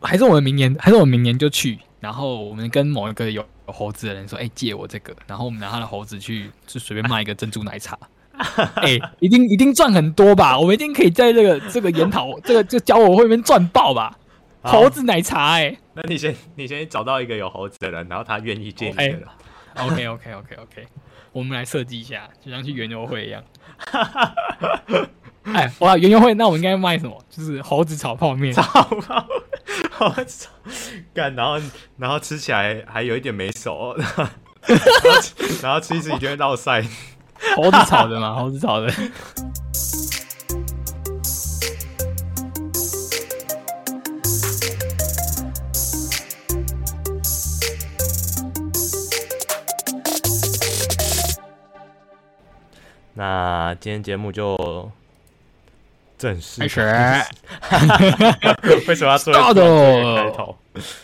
[0.00, 7.98] 还是我们明年，还是我们明年就去，然后我们跟某一个有有猴子的人说，哎、欸，借我这个，然后我们拿他的猴子去，就随便卖一个珍珠奶茶，
[8.76, 10.58] 哎、欸，一定一定赚很多吧？
[10.58, 14.16] 我们一定可以在这个这个研讨这个就交友会里面赚爆吧？
[14.62, 19.02] 猴子奶茶、欸，哎，那你先你先找到一个有猴子的人，然后他愿意借你的。
[19.02, 19.86] Okay.
[19.86, 20.86] OK OK OK OK，
[21.32, 23.42] 我们来设计一下，就像去园游会一样。
[25.54, 27.18] 哎，哇，园游会，那我们应该卖什么？
[27.30, 28.52] 就是猴子炒泡面。
[28.52, 29.26] 炒泡，
[29.90, 30.50] 猴子炒，
[31.14, 31.58] 干，然后
[31.96, 34.24] 然后吃起来还有一点没熟，然后，
[35.62, 36.86] 然后吃一吃你就会落腮。
[37.56, 38.92] 猴子炒的嘛，猴子炒的。
[53.14, 54.90] 那今天节目就
[56.20, 57.30] 正式开始。
[58.86, 59.40] 为什么要说开
[60.36, 60.58] 头？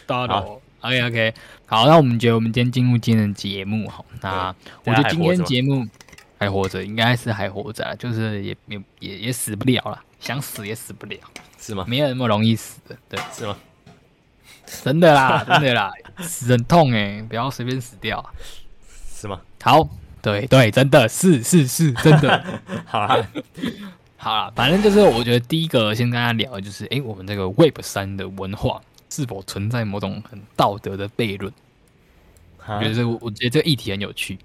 [0.04, 0.34] 大的
[0.82, 1.34] ，OK OK。
[1.64, 4.04] 好，那我们觉得我们今天进入今天的节目哈。
[4.20, 5.86] 那我觉得今天节目
[6.38, 11.16] 还活着，应该是还活着，就是也也也也死不了了，想死也死不了，
[11.58, 11.86] 是吗？
[11.88, 13.56] 没有那么容易死的，对，是吗？
[14.84, 18.22] 真的啦， 真的啦，死很痛哎，不要随便死掉，
[19.18, 19.40] 是吗？
[19.62, 19.88] 好。
[20.22, 22.44] 对对，真的是是是，真的。
[22.84, 23.16] 好啦，
[24.16, 31.52] 好了，反正就是我觉得第一个先跟大家聊的就是，哎，我们这个 Web 三的文化是否存在某种很道德的悖论？
[32.66, 34.38] 我觉得这个，我觉得这个议题很有趣。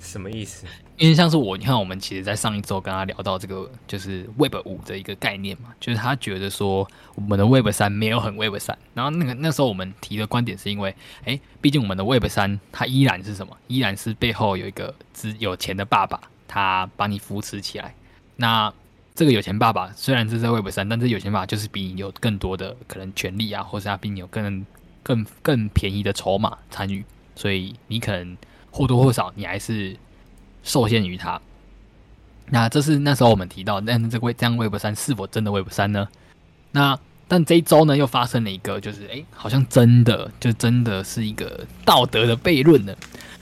[0.00, 0.66] 什么意思？
[0.96, 8.76] 因为像是我，你看，我们其实，在上一周跟他聊到这个，就是 Web 五的一个概念嘛，就是他觉得说，我们的 Web 三没有很 Web 三。
[8.94, 13.56] 然后那个那时候我们提的观点是因为，哎，毕竟我们的 Web 三，它依然是什么？
[13.68, 17.94] 依然是背后有一个资有钱的爸爸，他把你扶持起来。
[18.36, 18.72] 那
[19.14, 24.64] 这个有钱爸爸虽然是在 Web 三，但这有钱爸爸就是比你有更多的可能权利啊，或是他比你有更
[25.02, 28.36] 更更便宜的筹码参与，所以你可能
[28.70, 29.96] 或多或少你还是。
[30.64, 31.42] 受限于他，
[32.50, 36.06] 那这是那时候我们提到，但是这个这样 Web 三是否真的 Web 三呢？
[36.70, 36.96] 那
[37.26, 42.94] 但这一周呢，又发生了一个，就是哎，好像真的就真的是一个道德的悖论呢。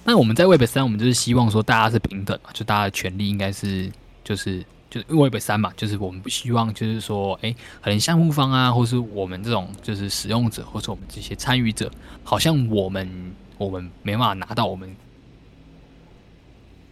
[0.03, 3.93] 那我们在 Web 三，我们就是希望说大家是平等嘛，就大家的权利应该是
[4.25, 11.91] 就是就是 Web 三嘛，就是我们不希望就是说，哎，可能项目方啊，或是我们这种就是使用者，或是我们这些参与者，
[12.25, 14.95] 好像我们我们没办法拿到我们。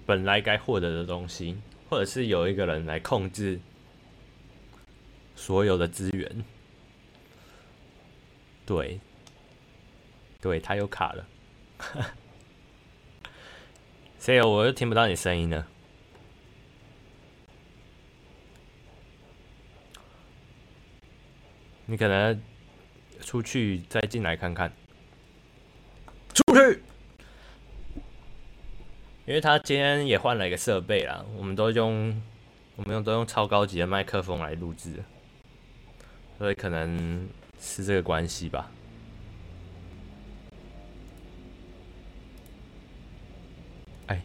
[0.07, 1.57] 本来该获得的东西，
[1.91, 3.61] 或者是有一个人来控制
[5.37, 6.45] 所有的资源，
[8.65, 8.99] 对，
[10.41, 11.27] 对，他又卡了，
[14.19, 15.67] 所以我又听不到你声音了。
[21.91, 22.39] 你可能
[23.23, 24.71] 出去再进来看看，
[26.35, 26.83] 出去。
[29.25, 32.23] 因为他今天也换了一个设备啦，我们都用
[32.77, 35.03] 我们用都用超高级的麦克风来录制，
[36.37, 37.27] 所以可能
[37.59, 38.71] 是这个关系吧。
[44.09, 44.23] 哎，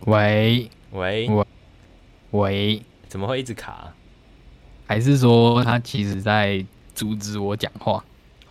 [0.00, 1.46] 喂喂喂
[2.32, 3.94] 喂，怎么会一直卡？
[4.90, 8.02] 还是说他其实在阻止我讲话？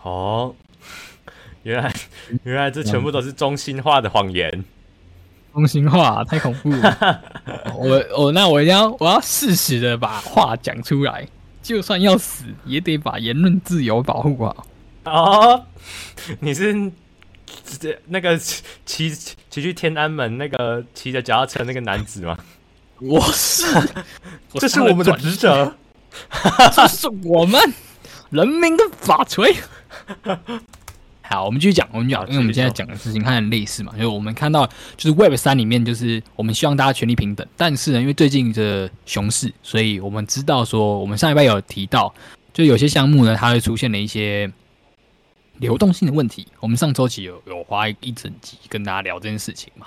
[0.04, 0.56] 哦，
[1.64, 1.94] 原来
[2.44, 4.64] 原来这全部都是中心化的谎言。
[5.54, 7.22] 中心话太恐怖了，
[7.76, 11.28] 我我那我一定要我要适时的把话讲出来，
[11.62, 14.66] 就算要死也得把言论自由保护好。
[15.04, 15.66] 哦，
[16.40, 16.90] 你是
[18.08, 19.10] 那个骑骑
[19.50, 22.38] 骑去天安门那个骑着脚踏车那个男子吗？
[23.02, 23.66] 我是，
[24.56, 25.76] 这是我们的职责，
[26.74, 27.62] 这是我们
[28.30, 29.56] 人民的法锤。
[31.22, 34.66] 好，我们继续讲，我们讲，因为我们现在讲的事情它很类似嘛，就是我们看到，
[34.98, 42.12] 就是 Web 三里面，就是我们希望大家权利平等，但是呢，因为最近的熊市，所以我们知道说，我们上一拜有提到，
[42.52, 44.52] 就有些项目呢，它会出现了一些
[45.60, 46.48] 流动性的问题。
[46.62, 49.86] 我们上周期有有花一整集跟大家聊这件事情嘛。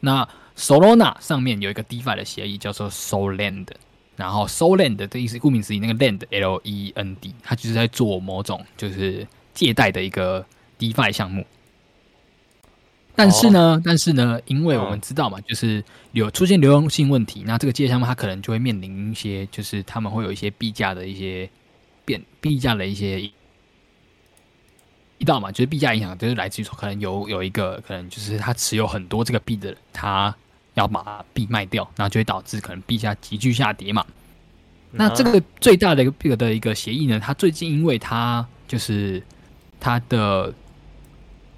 [0.00, 3.68] 那 Solana 上面有一个 DeFi 的协议叫做 Solend，
[4.20, 10.46] 然后 Solend 的意思，顾名思义，那个 Lend L E N D，它就是在做某种就是借贷的一个。
[10.80, 11.44] DeFi 项目，
[13.14, 13.82] 但是呢，oh.
[13.84, 21.50] 但是呢，因为我们知道嘛，就是有出现流动性问题，那这个借贷项目它可能就会面临一些，就是他们会有一些币价的一些
[22.06, 23.20] 变币价的一些，
[25.18, 30.34] 一道嘛，就是币价影响，就是来自于说可能有有一个可能就是他持有很多这个币的人，他
[30.80, 34.04] 要把币卖掉，然后就会导致可能币价急剧下跌嘛。
[34.90, 38.46] 那这个最大的一个币的一个协议呢，它最近因为它。
[38.70, 39.20] 就是
[39.80, 40.54] 他的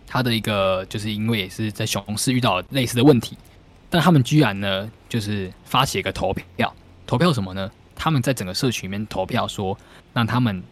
[0.06, 3.36] 他的一个，就是因为也是在熊市遇到类似的问题，
[3.90, 6.74] 但他们居然呢，就是发起一个投票，
[7.06, 7.70] 投票什么呢？
[7.94, 9.76] 他们在整个社群里面投票说，
[10.14, 10.62] 让他们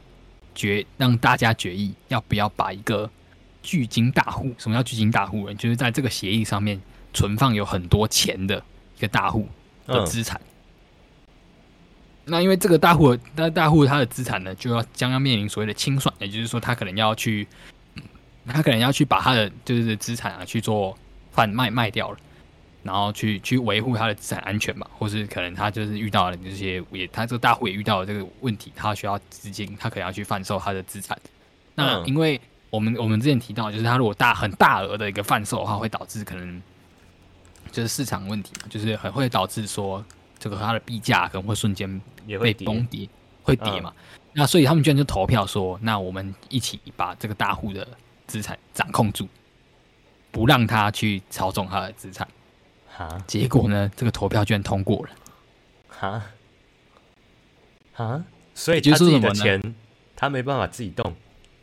[0.54, 3.10] 决让大家决议要不要把一个
[3.62, 5.54] 巨鲸大户，什么叫巨鲸大户人？
[5.58, 6.80] 就是在这个协议上面
[7.12, 8.62] 存放有很多钱的
[8.98, 9.48] 一个大户
[9.86, 10.40] 的资产。
[10.44, 10.46] 嗯
[12.26, 17.48] 那因为这个大户，那大户他的资产呢，就要将要面临所谓的清算，也就是说，他可能要去，
[18.46, 20.96] 他可能要去把他的就是资产啊去做
[21.32, 22.18] 贩卖卖掉了，
[22.84, 31.18] 然后去去维护他的资产安全嘛，或是可能他就是遇到了这些也，他这个大户也遇到了这个问题，他需要资金，他可能要去贩售他的资产。
[31.74, 36.62] 那因为我们我们之前提到，就是他如果大很大额的一个贩售的话，会导致可能
[37.70, 40.04] 就是市场问题，就是很会导致说。
[40.42, 43.06] 这个它的币价可能会瞬间也会崩跌，
[43.42, 43.92] 会跌嘛？
[44.32, 47.86] 那所以他们居然就投票说，那我们一起把这个大户的
[48.26, 49.28] 资产掌控住，
[50.30, 52.26] 不让他去操纵他的资产。
[52.88, 55.10] 哈，结果呢，这个投票居然通过了。
[55.90, 56.22] 哈，
[57.92, 58.24] 哈，
[58.54, 59.60] 所以就是什么钱，
[60.16, 61.14] 他没办法自己动。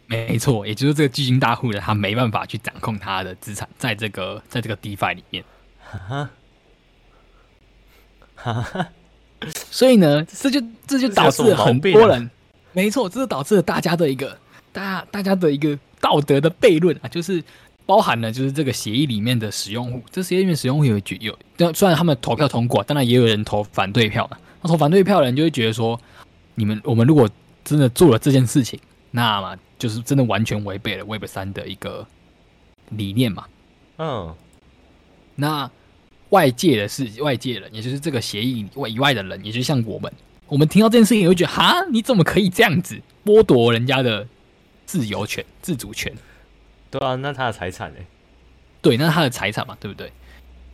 [0.05, 5.43] 没错，也就是这个巨鲸大户的，他没办法去掌控他的资产，在这个在这个 DeFi 里面。
[5.91, 6.29] 哈。
[8.35, 8.87] 哈，
[9.71, 12.29] 所以呢，这就这就导致了很多人，
[12.71, 14.37] 没错，这是导致了大家的一个
[14.71, 17.43] 大大家的一个道德的悖论啊，就是
[17.87, 24.39] 包含了就是这个协议里面的使用户，这协议里面使用户有有，虽然他们投票通过，当然也有人投反对票了。
[24.61, 25.99] 那投反对票的人就会觉得说，
[26.53, 27.27] 你们我们如果
[27.63, 28.79] 真的做了这件事情，
[29.11, 32.05] 那么就是真的完全违背了 Web 三的一个
[32.89, 33.45] 理念嘛。
[33.97, 34.35] 嗯，
[35.37, 35.71] 那。
[36.31, 40.11] 外界的事外界人，也就是这个协议外以外的人，也就是像我们，
[40.47, 44.27] 我们听到这件事情也会觉得，哈，你怎么可以这样子剥夺人家的
[44.85, 46.13] 自由权、自主权？
[46.91, 47.99] 对啊，那他的财产呢？
[48.81, 50.11] 对，那是他的财产嘛，对不对？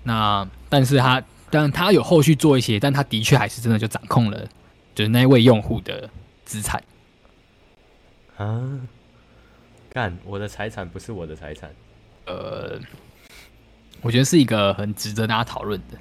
[0.01, 4.49] 那但是他，当然他有后续做一些，但他的确还是真的就掌控了，
[4.95, 6.09] 就是那位用户的
[6.45, 6.83] 资产
[8.37, 8.79] 啊。
[9.91, 11.69] 干，我的财产不是我的财产，
[12.25, 12.79] 呃。
[14.03, 15.97] 我觉得是一个很值得大家讨论的，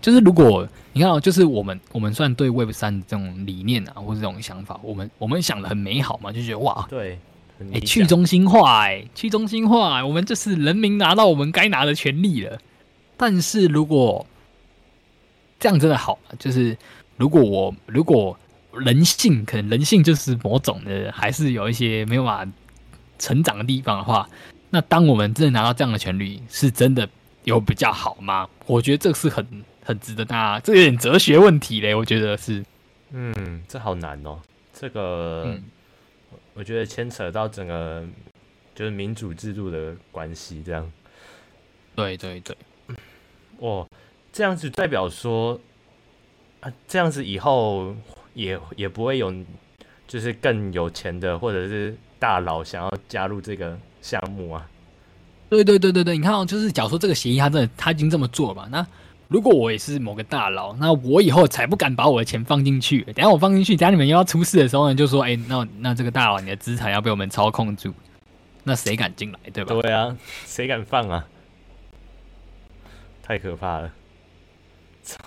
[0.00, 7.18] 就是如果你看，就是我们我们算对 Web 三的这种理念啊，或者这种想法，我们我们想的很美好嘛，就觉得哇，对，
[7.72, 12.58] 哎，去中心化，哎，去中心化，我们就是人民拿到我们该拿的权利了。
[13.16, 14.24] 但是如果
[15.58, 16.76] 这样真的好，就是
[17.16, 18.38] 如果我如果
[18.74, 22.52] 人性可能人性就是某种的，还是有一些没有办法
[23.18, 24.28] 成长的地方的话，
[24.70, 27.08] 那当我们真的拿到这样的权利，是真的。
[27.44, 28.48] 有比较好吗？
[28.66, 31.94] 我觉得这是很很值得大家，这有点哲学问题嘞。
[31.94, 32.64] 我觉得是，
[33.10, 34.40] 嗯，这好难哦。
[34.72, 35.62] 这个，嗯、
[36.54, 38.04] 我觉得牵扯到整个
[38.74, 40.90] 就是民主制度的关系，这样。
[41.94, 42.56] 对对对，
[43.58, 43.88] 哦，
[44.32, 45.60] 这样子代表说，
[46.60, 47.94] 啊，这样子以后
[48.34, 49.32] 也也不会有，
[50.08, 54.68] 就是更有钱的或者是大佬想要加入这个项目啊。
[55.52, 58.86] 对对对对对，你看哦，就是假如说这个协议他真的他已经这么做了嘛，那
[59.28, 63.02] 如果我也是某个大佬，那我以后才不敢把我的钱放进去。
[63.02, 67.92] 等下我放进去，等下你们又要出事的时候呢，就说哎，那那这个大佬你的资产要被我们操控住，
[68.64, 69.74] 那谁敢进来，对吧？
[69.82, 70.16] 对啊，
[70.46, 71.26] 谁敢放啊？
[73.22, 73.92] 太可怕了！
[75.02, 75.18] 操，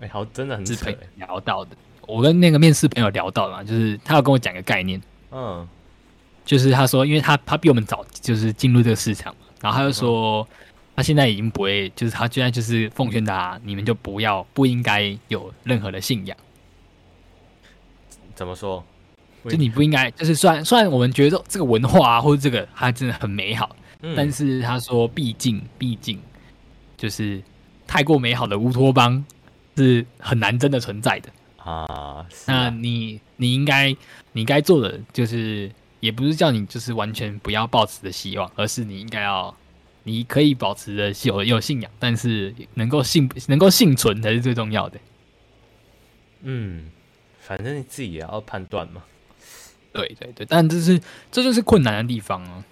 [0.00, 0.92] 哎，好，真的很扯。
[1.14, 1.76] 聊到的，
[2.08, 5.00] 我跟那个面试朋友聊到了，就是他要跟我讲个概念，
[5.30, 5.68] 嗯，
[6.44, 9.32] 就是他说，因为他他比我们早就是进入这个市场。
[9.62, 10.46] 然后他就说，
[10.96, 16.36] 他现在已经不会，就是他现在就是奉劝大家，你们就不要不应该有任何的信仰。
[18.34, 18.84] 怎么说？
[19.48, 26.18] 就你不应该，就是虽然虽然我们觉得这个文化啊，或者这个它真的很美好，嗯、但是他说，毕竟毕竟
[26.96, 27.40] 就是
[27.86, 29.24] 太过美好的乌托邦
[29.76, 31.86] 是很难真的存在的啊。
[31.88, 33.96] 啊那你你应该
[34.32, 35.70] 你该做的就是。
[36.02, 39.56] 也不是叫你就是完全不要抱持的希望，而是你应该要，
[40.02, 44.98] 你可以保持的有有信仰，但是能够幸能够幸存才是最重要的。
[46.40, 46.90] 嗯，
[47.38, 49.04] 反正你自己也要判断嘛。
[49.92, 52.64] 对对对，但这是这就是困难的地方啊。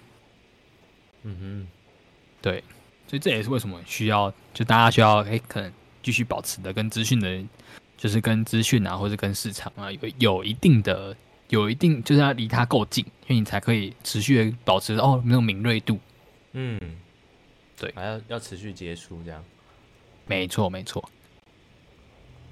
[1.23, 1.67] 嗯哼，
[2.41, 2.61] 对，
[3.07, 5.71] 所以这也是为什么需要就大家需要哎，可能
[6.03, 7.41] 继续保持的跟资讯的，
[7.97, 11.15] 就是跟资讯啊，或者跟市场啊有有一定的。
[11.51, 15.99] 有一定就是要离它够近，因为你才可以持续的保持哦那种敏锐度。
[16.53, 16.79] 嗯，
[17.77, 19.43] 对，还要要持续接触这样。
[20.27, 21.03] 没错没错。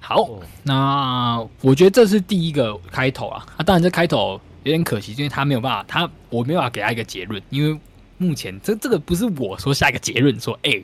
[0.00, 3.46] 好，哦、那我觉得这是第一个开头啊。
[3.56, 7.80] 啊，当然这开头有点可惜，因为他没有办法，他我没有办法给他一个结论，因为
[8.18, 10.82] 目前这这个不是我说下一个结论，说哎，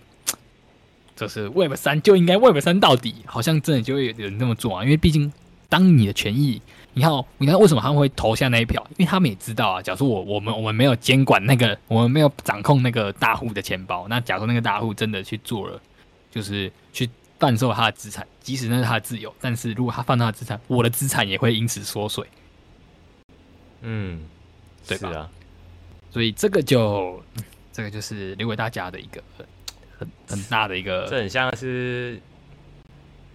[1.15, 5.31] 就是 Web 三就应该 Web 三到底，好像真的就会有人这么做啊，因为毕竟
[5.69, 6.63] 当你的权益。
[6.97, 8.83] 你看，你看，为什么他们会投下那一票？
[8.97, 9.83] 因为他们也知道啊。
[9.83, 15.79] 假如说我我们我们没有监管那个，我们没有掌控那个大户的钱包，那假如说那个大户真的去做了，
[16.31, 17.07] 就是去
[17.39, 22.27] 贩售他的资产，即使那是他的自由，但是如果他放他的资产，我的资产也会因此缩水。
[23.83, 24.23] 嗯，
[24.89, 25.11] 对吧？
[25.11, 25.31] 啊、
[26.11, 27.23] 所以这个就
[27.75, 29.23] 这个就是留给大家的一个
[29.99, 32.19] 很很大的一个，这很像是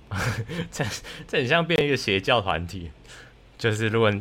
[0.72, 0.84] 这
[1.28, 2.90] 这很像变一个邪教团体。
[3.62, 4.12] 就是如果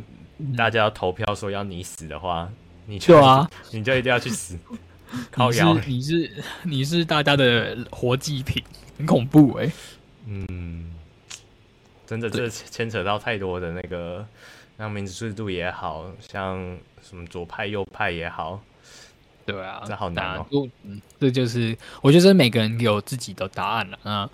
[0.55, 2.47] 大家要投票说要你死的话，
[2.85, 4.55] 你就啊，你就一定要去死。
[5.31, 6.31] 靠腰，你是
[6.61, 8.63] 你是大家的活祭品，
[8.99, 9.71] 很恐怖哎、欸。
[10.27, 10.93] 嗯，
[12.05, 14.23] 真的，这牵扯到太多的那个，
[14.77, 18.61] 像民主制度也好，像什么左派右派也好，
[19.43, 20.69] 对啊，这好难哦。
[20.83, 24.29] 嗯，这就是我觉得每个人有自己的答案了啊。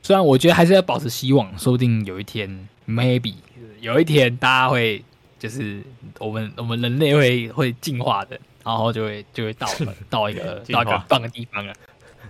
[0.00, 3.34] 虽然我觉得还是要保持希望，说不定有一天，maybe。
[3.80, 5.04] 有一天，大家会
[5.38, 5.82] 就是
[6.18, 9.68] 我们我们人类会会进化的，然后就会就会到
[10.08, 11.74] 到一个到一个棒的地方了。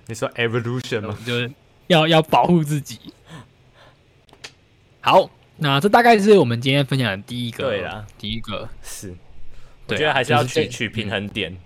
[0.07, 1.17] 你说 evolution 吗？
[1.25, 1.49] 就是
[1.87, 2.99] 要要保护自己。
[5.01, 7.69] 好，那这大概是我们今天分享的第一个。
[7.69, 9.15] 对啦，第一个是，
[9.87, 11.61] 我觉得还是要取取平衡点，就是，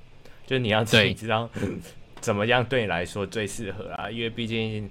[0.48, 1.48] 就是你要自己知道
[2.20, 4.90] 怎么样对你来说最适合啊，因为毕竟。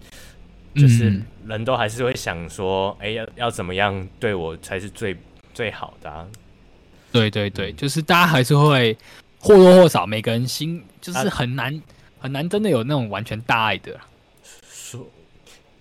[0.77, 5.17] 就是人都还是会想说，哎、欸，要要怎么样对我才是最
[5.53, 6.27] 最好的、啊？
[7.11, 8.95] 对对对，就是大家还是会
[9.39, 11.81] 或多或少，每个人心就是很难、啊、
[12.19, 13.99] 很难真的有那种完全大爱的。
[14.69, 15.05] 说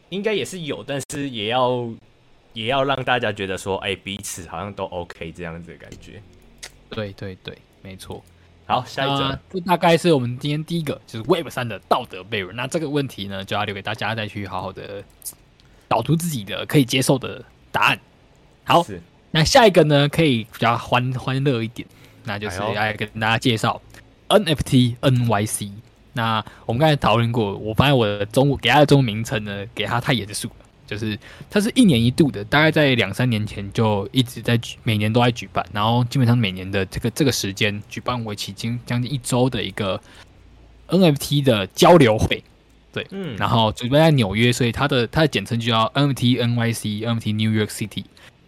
[0.08, 1.88] 应该也是有，但是也要
[2.52, 6.22] 也要让大家觉得说，哎、欸，彼此好像都 OK 这样子的感觉。
[6.90, 8.24] 对对对，没错。
[8.66, 12.56] 好，下一则，这大概是我们今天第一个，就是 Web 三的道德悖论。
[12.56, 15.04] 那这个问题呢，就要留给大家再去好好的
[15.86, 18.00] 导出自己的可以接受的答案。
[18.64, 18.84] 好，
[19.30, 21.86] 那下一个呢，可以比较欢欢乐一点，
[22.24, 23.80] 那就是来跟大家介绍
[24.28, 25.70] NFT NYC。
[26.14, 30.65] 那我们刚才讨论过，我发现我的中文给它的中文名称呢，给它太严肃了。
[30.86, 31.18] 就是
[31.50, 40.00] 它是一年一度的，大概在两三年前就一直在举，每年都在举办，然后基本上每年的这个这个时间举办为期将将近一周的一个
[40.88, 42.42] NFT 的交流会，
[42.92, 48.04] 对，嗯，然后主办在纽约，所以它的它的简称就叫 NFT NYC，NFT New York City。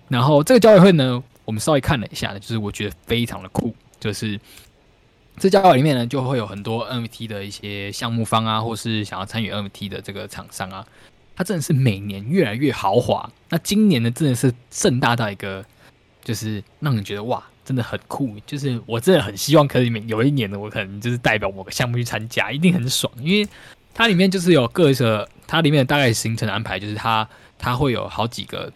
[0.08, 4.38] 然后这个交流会呢，我们稍微看了一下呢，就是我觉得非常的酷，就是
[5.36, 10.86] 这交流会里面呢，就会有很多 NFT 的一些项目方啊，或是想要参与 NFT 的这个厂商啊。
[11.38, 13.30] 它真的是每年越来越豪华。
[13.48, 15.64] 那今年呢，真的是盛大到一个，
[16.24, 18.34] 就是让人觉得哇，真的很酷。
[18.44, 23.12] 就是我真的很希望可以每有一年呢，我可能就是代表某个项目去参加，一定很爽。
[23.20, 23.48] 因为
[23.94, 28.72] 它里面就是有各个，它里面的大概行程安排就是它它会有好几个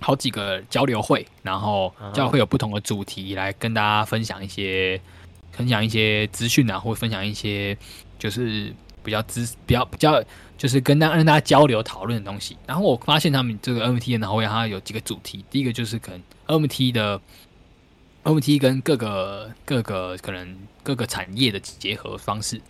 [0.00, 4.98] 好几个交流会，然后就会有不同的主题来跟大家分享一些
[5.52, 7.76] 分享一些资讯啊，或分享一些
[8.18, 8.72] 就是
[9.04, 10.24] 比较资比较比较。
[10.58, 17.20] 就是跟大让大家交流讨论的东西，然后我发现他们这个 M T 的会它有几个主题，第一个就是可能 M T 的
[18.22, 22.60] M T 跟各个各个可能各个产业的结合方式，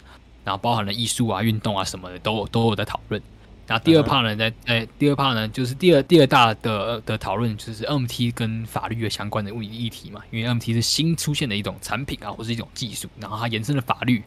[0.45, 3.23] 然后包含了艺术啊、运动啊什么的都都有在讨论。
[3.69, 14.23] 然后第二 part 呢，在在第二 part 呢，就是第二第二大的的讨论就是 M T 跟法律的相关的议议题嘛，因为 M T 是新出现的一种产品啊，或是一种技术，然后它延伸了法律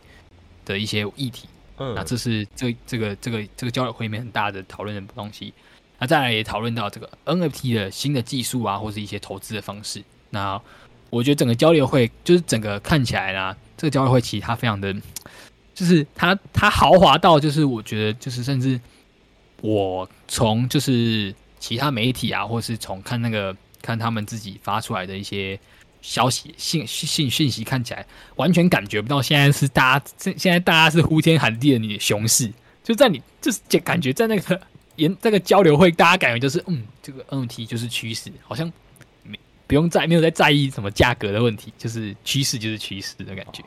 [0.65, 1.47] 的一些议题。
[1.79, 5.53] 嗯，那这是这这个这个这个交流会里面很大的讨论的东西。
[5.98, 10.03] 那再来也讨论到这个 NFT 的新的技术啊，或是一些投资的方式。
[10.29, 10.62] 那
[11.09, 14.93] 我觉得整个交流会就是整个看起来呢，这个交流会其实它非常的，
[15.74, 18.79] 就是它它豪华到就是我觉得就是甚至
[19.62, 25.59] 我从就是其他媒体啊，或是从看那个看他们自己发出来的一些。
[26.01, 32.51] 消息信信讯息看起来完全感觉不到，现在是大家现现在大家是呼天喊地的你的熊市，
[32.84, 34.62] 就在你就是感觉在那个
[34.96, 38.72] 研这个交流会，大家感觉就是嗯，这个 NFT 就是趋势，好像
[39.24, 43.63] 没不用在没有在在意什么价格的问题，就是趋势就是趋势的感觉。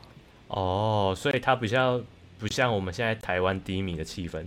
[0.48, 2.00] 哦，所以它比较
[2.38, 4.44] 不像我们现在台湾低迷的气氛。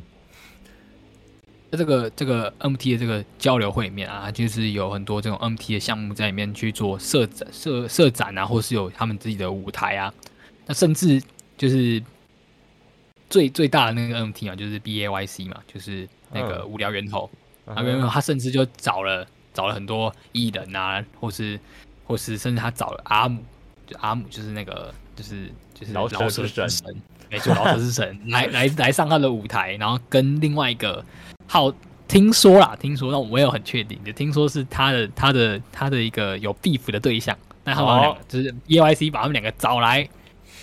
[1.71, 10.13] 在这个这个 NFT 的这个交流会里面啊，就是有很多这种 NFT 的项目在里面去做设展、设设展啊，或是有他们自己的舞台啊。
[10.65, 11.21] 那甚至
[11.57, 12.01] 就是
[13.29, 17.29] 最最大的那个 NFT 啊，就是 BAYC 嘛，就是那个无聊源头。
[17.65, 21.59] 啊，猿头他甚至就找了找了很多艺人啊，或是
[22.05, 23.43] 或是甚至他找了阿姆，
[23.87, 26.95] 就阿姆就是那个就是就是饶舌之神，
[27.29, 31.03] 没错，饶舌之神来来来上他的舞台，然后跟另外一个
[31.47, 31.73] 好
[32.07, 40.07] 听说啦，听说，那我没有很确定，就听说是他的他的他的一个有 beef 的对象，那他们两个就是 EYC 把他们两个找来，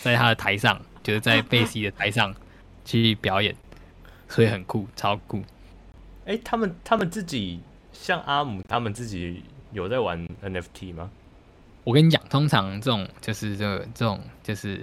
[0.00, 2.35] 在他的台上，就是在贝西的台上
[2.85, 3.54] 去表演，
[4.28, 5.42] 所以很酷，超酷。
[6.25, 7.61] 哎、欸，他们他们自己
[7.92, 9.42] 像阿姆，他们自己
[9.73, 11.11] 有在玩 NFT 吗？
[11.83, 14.81] 我跟你讲，通常这种就是这个这种就是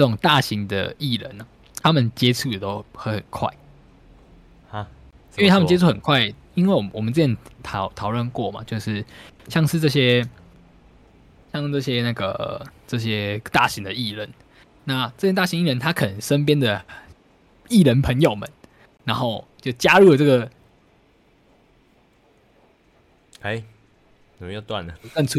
[0.00, 3.46] 这种大型的艺人呢、啊，他们接触的都会很快
[4.70, 4.88] 啊，
[5.36, 6.22] 因为他们接触很快，
[6.54, 9.04] 因为我们我们之前讨讨论过嘛，就是
[9.48, 10.26] 像是这些
[11.52, 14.32] 像这些那个这些大型的艺人，
[14.84, 16.82] 那这些大型艺人他可能身边的
[17.68, 18.48] 艺人朋友们，
[19.04, 20.50] 然后就加入了这个。
[23.42, 23.64] 哎、欸，
[24.38, 24.94] 怎么又断了？
[25.12, 25.38] 断出。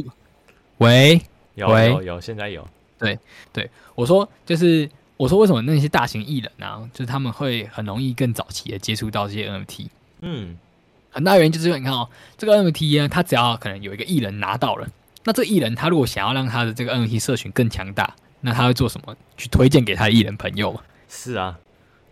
[0.77, 1.19] 喂，
[1.55, 2.63] 有喂有有，现在有。
[3.01, 3.19] 对
[3.51, 9.87] 对，我说就是我说为什么那些大型艺人啊，就是他们会很容易更早期的接触到这些 NFT。
[10.21, 10.57] 嗯，
[11.09, 14.87] 很大原因就是因为你看哦，这个 NFT 呢，他只要可能有一个艺人拿到了，
[15.23, 19.15] 那这个艺人他如果想要让他的这个 NFT 社群更强大，那他会做什么？
[19.35, 20.81] 去推荐给他的艺人朋友嘛。
[21.09, 21.59] 是啊，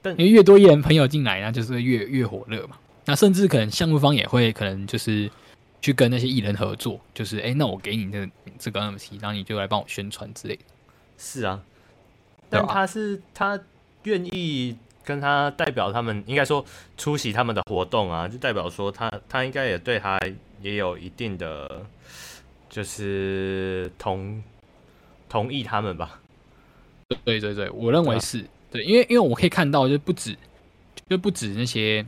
[0.01, 2.77] 但因为越多艺人朋友进来，那就是越越火热嘛。
[3.05, 5.29] 那甚至可能项目方也会可能就是。
[5.81, 8.29] 去跟那些艺人合作，就是哎、欸，那我给你这
[8.59, 10.61] 这个 NFT，然后你就来帮我宣传之类的。
[11.19, 11.61] 是啊，
[12.49, 13.59] 但他是他
[14.03, 16.65] 愿意跟他代表他们，应该说
[16.97, 20.17] 出席他们的活动啊，就代表说他他应该也对他
[20.61, 21.85] 也有一定的
[22.69, 24.41] 就是同
[25.27, 26.21] 同意他们吧。
[27.25, 30.37] 对对对，我认为是对，因为因为我可以看到，就不止
[31.09, 32.05] 就不止那些。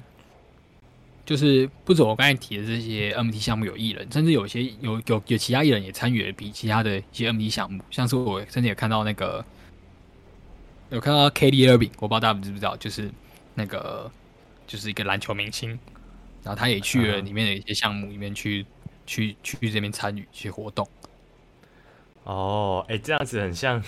[1.24, 9.46] 就是不止我刚才提的这些 M T 项目有艺人，甚至有些有有有其他艺人也参与了比其他的一些 M T 项目，像是我甚至也看到那个
[10.90, 13.10] 有看到 K D Irving，我不知道大家知不知道，就是
[13.54, 14.12] 那个
[14.65, 15.69] 就是一个篮球明星，
[16.43, 18.65] 然后他也去了里面的一些项目里面去、
[19.06, 20.86] 去去，这边参与一些活动。
[22.24, 23.82] 哦，哎、这样子很像，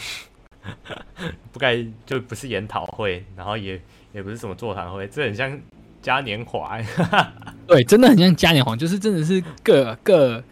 [1.52, 3.82] 不该就不是研讨会，然后也
[4.14, 5.60] 也不是什么座谈会，这很像。
[6.04, 6.78] 嘉年华，
[7.66, 10.44] 对，真的很像嘉年华，就是真的是各各。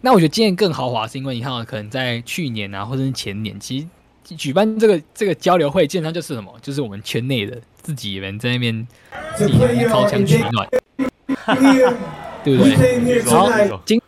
[0.00, 8.86] 那我觉得今年更豪华，是因为你看，可能在去年啊，或者是前年，其实举办这个这个交流会，基本上就是什么，就是我们圈内的自己人在那边
[9.34, 10.68] 自己掏枪取暖，
[12.44, 13.18] 对不对？
[13.24, 14.00] 然后今，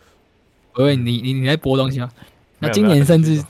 [0.75, 2.09] 喂，你你你在播东西吗？
[2.61, 3.45] 那今年甚至，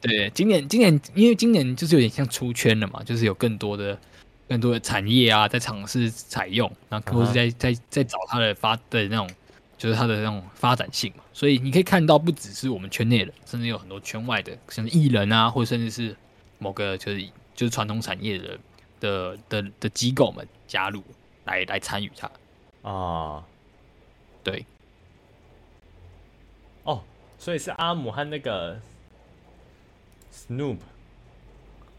[0.00, 3.98] 对，今年今年因为今年就是有点像出圈了嘛，就是有更多的。
[4.50, 9.30] 更多的产业啊，在尝试采用，然后或是在在在找它的发的那种，
[9.78, 11.22] 就是它的那种发展性嘛。
[11.32, 16.16] 所以你可以看到，不只是我们圈内的，甚至有很多圈外的，像是艺人啊，或者甚至是
[16.58, 17.22] 某个就是
[17.54, 18.58] 就是传统产业的
[18.98, 21.00] 的的的机构们加入
[21.44, 22.28] 来来参与它
[22.90, 23.44] 啊。
[24.42, 24.66] 对，
[26.82, 27.04] 哦，
[27.38, 28.80] 所以是阿姆和那个
[30.34, 30.78] Snoop，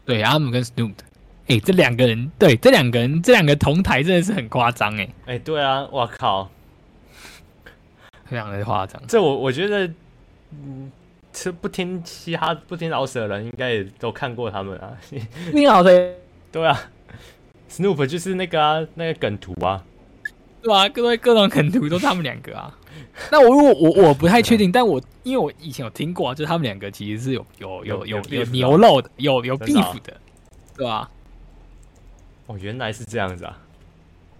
[0.04, 0.92] 对，阿姆跟 Snoop。
[1.52, 5.06] 哎、欸，这两个人，对，这两个人，这两个同台真的是很夸张哎！
[5.26, 6.50] 哎，对啊，我靠，
[8.24, 9.02] 非常的夸张。
[9.06, 9.86] 这我我觉得，
[10.50, 10.90] 嗯，
[11.30, 14.96] 这不听嘻哈、不听饶舌的人，应该也都看过他们啊。
[15.52, 16.14] 你好的，
[16.50, 16.80] 对啊
[17.70, 19.84] ，Snoop 就是那个啊，那个梗图啊，
[20.62, 22.74] 对啊，各位各种梗图都是他们两个啊。
[23.30, 30.18] 那我如果我我不太确定，但我因为我以前有听过啊，就是他们两个其实是有有有有有牛肉的，有有 beef 的，
[30.78, 31.10] 对吧？
[32.46, 33.58] 哦，原来是这样子啊！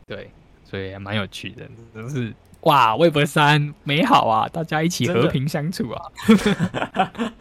[0.06, 0.30] 对，
[0.64, 6.12] 所以还蛮有趣的，真是哇微博三美好啊，大家一起和平相处啊！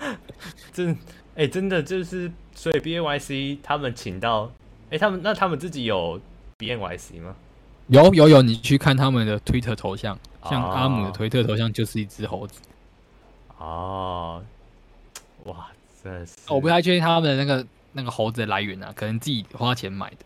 [0.72, 0.92] 真，
[1.36, 4.46] 哎、欸，真的就是，所以 BNYC 他们请到，
[4.86, 6.20] 哎、欸，他们那他们自己有
[6.60, 7.36] BNYC 吗？
[7.88, 10.18] 有有有，你去看他们的推特头像，
[10.50, 12.62] 像阿姆的推特头像就是一只猴子。
[13.58, 14.42] 哦，
[15.44, 15.68] 哇，
[16.04, 16.38] 真的是！
[16.48, 20.18] 我不太确定他们的那个那个猴子的来源啊，可能自己花钱买的。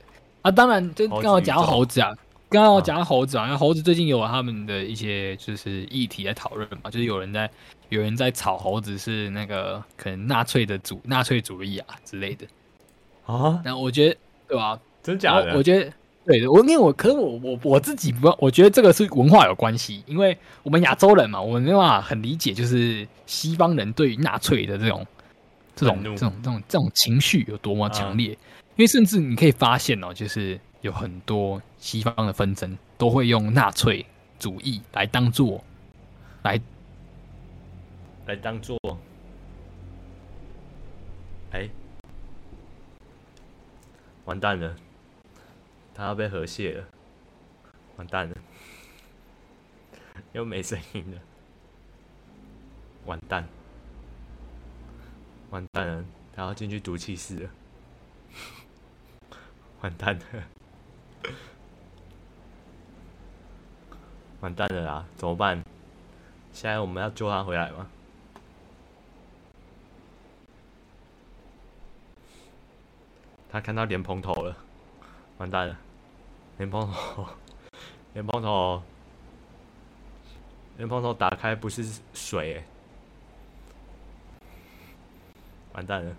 [0.45, 2.15] 啊，当然，就刚好讲到猴子啊，
[2.49, 7.49] 刚刚我讲到猴子啊，因为猴子最近有他们的一些就是议题在讨论嘛，就是有人在
[7.89, 12.45] 有人在炒猴子是那个可能纳粹的主纳粹主义啊之类的
[13.25, 14.15] 啊，那我觉得
[14.47, 14.79] 对吧？
[15.01, 15.57] 真假的？
[15.57, 15.91] 我觉得
[16.27, 25.07] 对，我因为我可是我我我自己不，我觉得这个是文化有关系，因为我们亚洲人嘛，我们没办法很理解，就是西方人对于纳粹的这种
[25.75, 28.31] 这种这种这种这种情绪有多么强烈。
[28.33, 34.05] 啊因为甚至你可以发现哦，就是有很多西方的纷争都会用纳粹
[34.37, 35.63] 主义来当做，
[36.43, 36.59] 来，
[38.25, 38.77] 来当做，
[41.51, 41.69] 哎，
[44.25, 44.75] 完蛋了，
[45.93, 46.85] 他要被河泄了，
[47.95, 48.35] 完蛋了，
[50.33, 51.21] 又没声音了，
[53.05, 53.47] 完蛋，
[55.49, 56.03] 完蛋了，
[56.35, 57.49] 他要进去毒气室了。
[59.85, 60.43] 完蛋了，
[64.41, 65.63] 完蛋了啦，怎么办？
[66.51, 67.87] 现在我们要救他回来吗？
[73.51, 74.57] 他看到莲蓬头了，
[75.37, 75.77] 完蛋了！
[76.57, 77.27] 莲蓬头，
[78.15, 78.81] 莲蓬头，
[80.77, 82.65] 莲蓬头打开不是水，欸，
[85.73, 86.15] 完蛋了！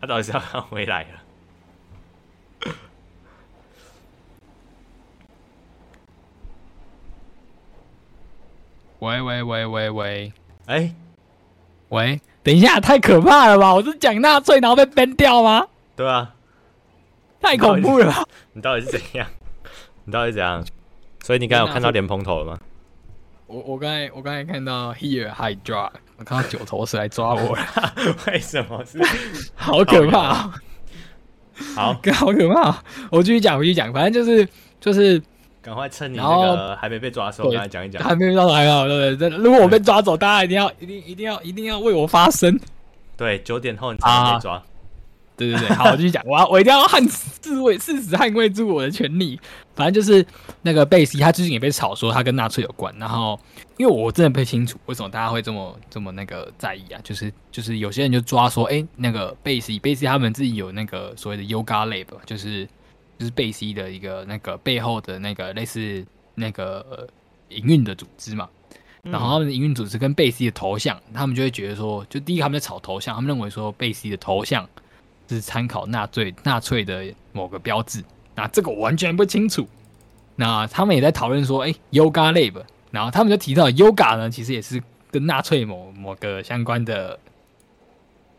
[0.00, 1.24] 他到底是要看回来了？
[9.00, 10.32] 喂喂喂喂喂，
[10.66, 10.94] 哎、欸，
[11.90, 12.20] 喂。
[12.42, 13.74] 等一下，太可怕了吧！
[13.74, 15.66] 我是讲纳粹，然后被 ban 掉吗？
[15.94, 16.34] 对啊，
[17.40, 18.24] 太恐怖了吧！
[18.54, 19.26] 你到底是 怎样？
[20.04, 20.64] 你到底是怎样？
[21.22, 22.58] 所以你刚才有看到莲蓬头了吗？
[23.46, 27.62] 我我刚才我刚才看到 Here Hydra，我看到九头蛇来抓我了。
[28.26, 28.98] 为什么是？
[29.54, 30.50] 好可怕！
[31.74, 32.82] 好， 好可怕！
[33.10, 34.48] 我继续讲，我继续讲，反正就是
[34.80, 35.22] 就是。
[35.68, 38.02] 赶快趁你那个还没被抓的时候，跟他讲一讲。
[38.02, 39.28] 还没被抓走还好，对不对？
[39.38, 42.58] 如果我被抓走，大家一定要、一定、一定要、一定要为我发声。
[43.16, 44.62] 对，九点后你才能被抓。
[45.36, 49.38] 对对对，好，我继续讲，我要我一定要捍自卫，誓死捍卫住我的权利。
[49.76, 50.24] 反正就是
[50.62, 52.92] 那个贝西，他最近也被炒说他跟纳粹有关。
[52.98, 53.38] 然后，
[53.76, 62.66] 因为我真的不清楚为什么大家会这么这么那个在意啊，就是就是有些人就抓说，哎，那个贝西贝西他们自己有那个所谓的 Yoga Lab，就是。
[63.18, 67.08] 就是贝西的一个那个背后的那个类似那个
[67.48, 68.48] 营运的组织嘛，
[69.02, 74.68] 然后他们的营运组织跟贝西的头像，他们就会觉得说，就第一个他们在炒头像，他们认为说贝西的头像
[75.28, 78.04] 是参考纳粹纳粹的某个标志，
[78.36, 79.66] 那这个我完全不清楚。
[80.36, 87.18] 那他们也在讨论说，哎，Yoga Lab，然后他们就提到 Yoga 呢，其实也是跟纳粹某某个相关的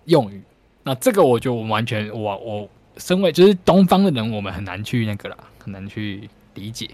[0.06, 0.42] 用语。
[0.84, 2.70] 那这个我就完全我我。
[3.00, 6.90] 身为就是东方的人，我们很难去那个啦，很难去理解。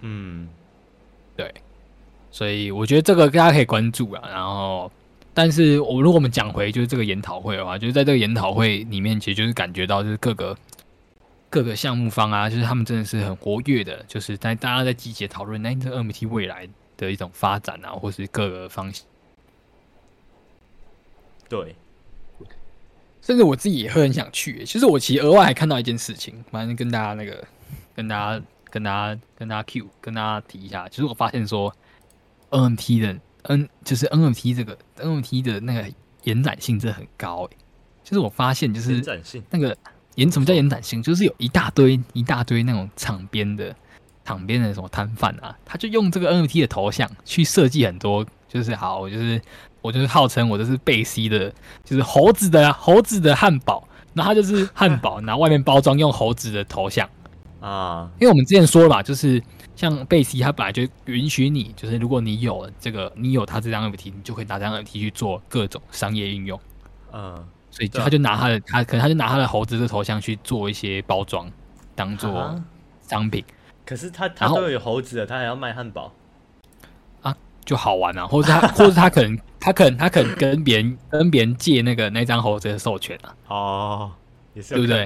[0.00, 0.46] 嗯，
[1.34, 1.54] 对，
[2.30, 4.22] 所以我觉得这个大家可以关注啊。
[4.28, 4.92] 然后，
[5.32, 10.56] 但是我如果我们讲回就是这个研讨会的话，就是在这个研讨会里面，其实就是感觉到就是各个
[11.48, 19.06] 各个项目方啊，就是他们真的是很活跃的，就是在大家在积极讨论那这 NFT 未来的一种发展啊，或是各个方向。
[21.48, 21.74] 对。
[23.26, 24.62] 甚至我自己也会很想去。
[24.64, 27.44] 其实我其实额外还看到一件事情，反正跟大家那个，
[27.92, 30.88] 跟大家、跟大家、跟大家 Q，跟大家提一下。
[30.88, 31.74] 其实我发现说
[32.50, 37.50] ，NFT 的 N 就是 NFT 这个 NFT 的那个延展性真的很高。
[38.04, 39.76] 就是我发现就是延展性那个
[40.14, 41.02] 延什么叫延展性？
[41.02, 43.74] 就是有一大堆一大堆那种场边的
[44.24, 49.42] 场边的什么摊贩啊，他就用这个 NFT 的头像去设计很多，就是好就是。
[49.86, 51.52] 我就是号称我这是贝西的，
[51.84, 57.08] 就是猴子的猴子的汉堡，那它就是汉堡， 然后外面包装用猴子的头像
[57.60, 58.10] 啊。
[58.18, 59.40] 因为我们之前说了嘛，就是
[59.76, 66.58] 像贝西，它本来就允许你，就是如果你有这个，你有他这张 NFT，你就可以拿这张 NFT 去做各种商业应用。
[67.12, 71.48] 嗯，所以就他就拿他的，他可能他就拿他的猴子的头像去做一些包装，
[71.94, 72.60] 当做
[73.06, 73.44] 商品。
[73.84, 76.12] 可是他他都有猴子了，他还要卖汉堡。
[77.66, 83.34] 就好玩啊，或者他， 或者他可能，他可能，他可能跟别人跟别人借那个那张猴子的授权啊。
[83.48, 84.12] 哦，
[84.54, 85.02] 也是对不对？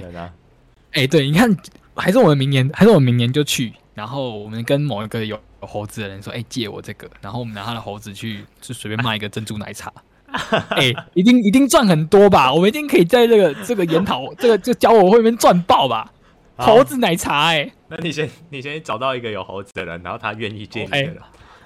[0.93, 1.51] 哎、欸，对，你看，
[1.97, 9.93] 还是我们明年，还是我们明年就去，然后我们跟某一个有有猴子的人说，哎、欸，借我这个，然后我们拿他的猴子去，就随便卖一个珍珠奶茶。
[10.71, 12.53] 哎、欸，一定一定赚很多吧？
[12.53, 16.13] 我们一定可以在这个这个研讨这个就教我会里面赚爆吧？
[16.57, 21.17] 猴子奶茶、欸，哎，那你先你先找到一个有猴子的人，然后他愿意借你的。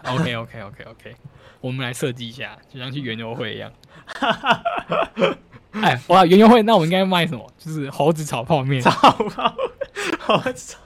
[0.06, 1.14] OK OK OK OK，
[1.60, 3.72] 我们来设计一下，就像去园游会一样。
[5.72, 7.52] 哎，哇，园游会，那我们应该卖什么？
[7.58, 8.80] 就是猴子炒泡面。
[8.80, 9.54] 炒泡，
[10.20, 10.78] 猴子炒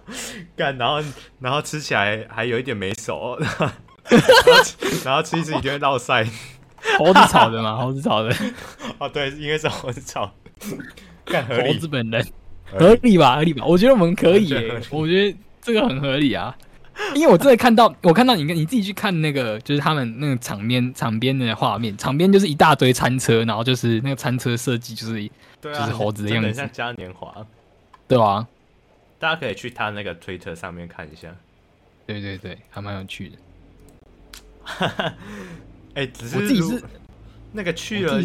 [0.57, 1.03] 干，然后
[1.41, 3.67] 然后吃起来还有一点没熟，然后，
[5.05, 6.27] 然后吃一次一定会落腮。
[6.97, 7.77] 猴子炒的吗？
[7.77, 8.35] 猴子炒的。
[8.99, 10.33] 哦，对，应该是猴子炒。
[11.25, 12.27] 干，猴子本人
[12.65, 13.37] 合理吧？
[13.37, 13.67] 合理吧？
[13.67, 16.57] 我觉得我们可以、欸，我觉得这个很合理啊。
[17.15, 25.31] 因为我真的看到，我看到你跟，你自己去看那个，就是他们那个场边场边的画面，场边就是一大堆餐车，然后就是那个餐车设计就是，
[25.61, 27.47] 就是猴子的样子，像嘉年华，
[28.07, 28.47] 对啊，
[29.19, 31.35] 大家可以去他那个推特上面看一下，
[32.07, 33.37] 对对对，还蛮有趣的。
[35.95, 36.83] 哎、欸，只是我自己是
[37.53, 38.21] 那个去了，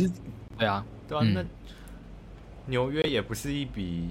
[0.57, 1.47] 对啊，对啊，那、嗯、
[2.65, 4.09] 纽约也不是一笔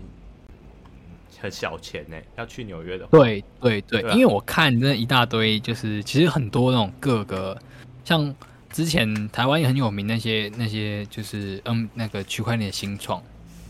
[1.42, 3.18] 很小钱呢，要去纽约的话。
[3.18, 7.60] 对对对，因为我看那一大堆，就是其实很多那种各个，
[8.04, 8.32] 像
[8.70, 13.20] 之前台湾也很有名那些那些，就是嗯那个区块链的新创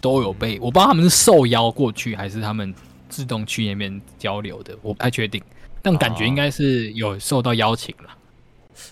[0.02, 2.74] 都有被，我不知道他们是受邀过去，还是他们
[3.08, 5.42] 自动去那边交流的，我不太确定，
[5.80, 8.10] 但感觉应该是有受到邀请了。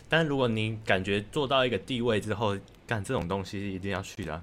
[0.09, 4.43] 但如果你感觉做到一个地位之后，干这种东西一定要去的啊。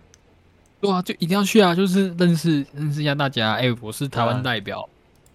[0.79, 1.73] 对啊，就一定要去啊！
[1.73, 3.53] 就是认识认识一下大家。
[3.53, 4.85] 哎、欸，我是台湾代表，啊、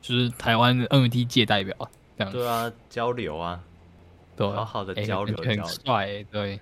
[0.01, 1.75] 就是台湾的 NFT 界代表，
[2.17, 2.33] 这样。
[2.33, 3.61] 对啊，交流啊，
[4.37, 6.27] 对，好好的交流，欸、很帅、欸。
[6.31, 6.61] 对。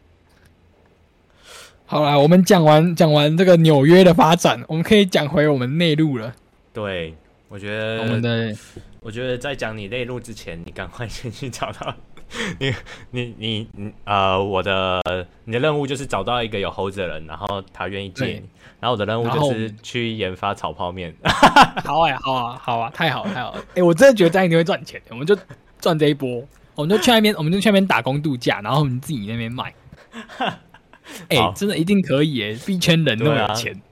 [1.84, 6.32] 好啦，我们讲完讲完这个纽约的发展，我们可以讲回我们内陆了。
[6.72, 7.14] 对，
[7.48, 8.56] 我觉得我们的，
[9.00, 11.94] 我觉得在讲你内陆之前，你赶快先去找到。
[12.60, 12.72] 你
[13.10, 15.02] 你你你呃，我的
[15.44, 18.42] 你的任务就是找到一个有猴子的人，然后他愿意借你。
[18.80, 21.14] 然后我的任务就是去研发炒泡面。
[21.84, 23.58] 好哎，好啊，好啊，太好了太好了！
[23.70, 25.36] 哎、欸，我真的觉得这样一定会赚钱，我们就
[25.80, 26.42] 赚这一波，
[26.74, 29.74] 我们就去那边，我们就去那边打工度假，然后我们自己那边卖。
[31.28, 33.82] 哎、欸，真的一定可以哎，币圈人那么有钱，啊、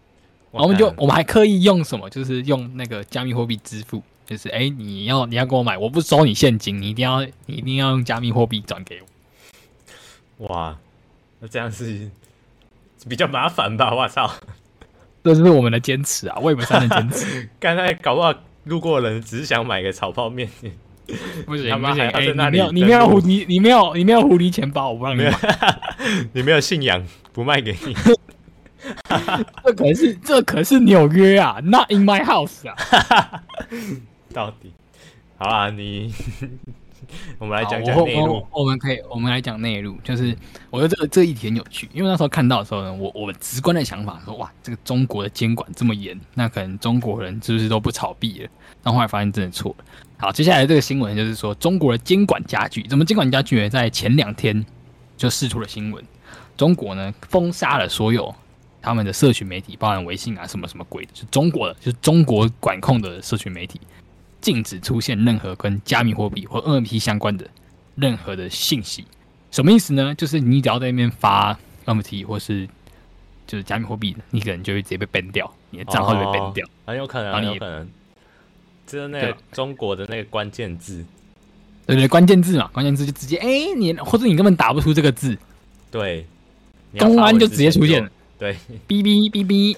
[0.53, 4.03] 然后我们就我们还刻意用什么，就是用那个加密货币支付。
[4.27, 9.01] 就是哎、欸，你要你要给我买，我不收你现金，你一定要你一定要用加密货币转给
[10.39, 10.47] 我。
[10.49, 10.77] 哇，
[11.41, 12.11] 那这样是
[13.09, 13.95] 比较麻烦吧？
[13.95, 14.31] 我操，
[15.25, 17.49] 这是我们的坚持啊，Web 3的坚持。
[17.61, 18.33] 刚才搞不好
[18.65, 20.49] 路过的人只是想买个炒泡面，
[21.47, 25.33] 不行不行，哎、欸，你没有你没有狐狸你没有你没有狐狸钱包，我不让你买。
[26.33, 27.95] 你没有信仰，不卖给你。
[29.65, 33.43] 这可是这可是纽约啊，Not in my house 啊。
[34.33, 34.73] 到底
[35.37, 36.15] 好啊，你
[37.39, 38.47] 我们来讲讲内陆。
[38.51, 39.97] 我们可以，我们来讲内陆。
[40.05, 40.37] 就是
[40.71, 48.51] 我觉得这个这一题很有趣，因为那时候看到的时候呢，我我直观的想法说，哇，这个中国的监管这么严，那可能中国人是不是都不炒币了？
[48.83, 49.85] 但后来发现真的错了。
[50.19, 52.83] 好，接下来这个新闻就是说，中国的监管加剧。
[52.89, 53.71] 怎么监管加剧呢？
[53.71, 54.65] 在前两天
[55.17, 56.05] 就释出了新闻，
[56.57, 58.35] 中国呢封杀了所有
[58.83, 63.81] 他们的社群媒体，包含微信啊什么什么鬼的，就是中国的，就是中国管控的社群媒体。
[64.41, 67.49] 禁止出现任何跟加密货币或 NFT 相关的
[67.97, 69.05] 任何的信息，
[69.51, 70.15] 什么意思呢？
[70.15, 72.69] 就是你只要在那边发 NFT 或是
[73.47, 77.89] 就是加密货币，你可能就会直接被 ban 掉，你的账号就被 ban 掉，哦，很有可能，很有可能。
[78.87, 81.05] 就是那个中国的那个关键字，
[81.85, 85.37] 对对，关键字嘛，关键字就直接哎、欸，你或者你根本打不出这个字，
[85.91, 86.27] 对，
[86.99, 88.55] 公安就直接出现了，对，
[88.89, 89.77] 哔哔哔哔，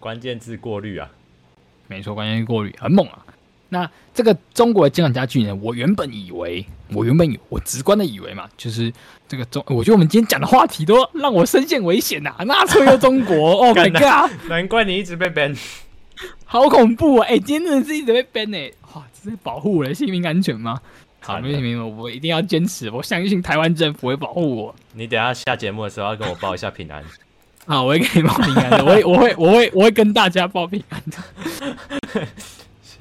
[0.00, 1.08] 关键字过滤啊，
[1.86, 3.24] 没错，关键字过滤很猛啊。
[3.72, 5.54] 那这个中国的监管家具呢？
[5.62, 8.92] 我原本以为，我原本以我直观的以为嘛，就是
[9.26, 12.44] 这个中，我觉得我们今天讲的话题都让我深陷危险呐、啊！
[12.44, 14.30] 纳粹又中国， Oh my god！
[14.46, 15.56] 难怪你一直被 ban，
[16.44, 17.26] 好恐怖啊！
[17.26, 20.78] 哎、欸，今天真的是一直被 ban 哎，哇，这是保护我的性命安全吗？
[21.20, 24.74] 好，没问题，我一定要坚持，我相信台湾政府会保护我。
[24.92, 27.02] 你等下下节目的时候要跟我报一下平安。
[27.64, 32.26] 好，我会给你报平安的，我会，我会，我会，我会跟大家报平安的。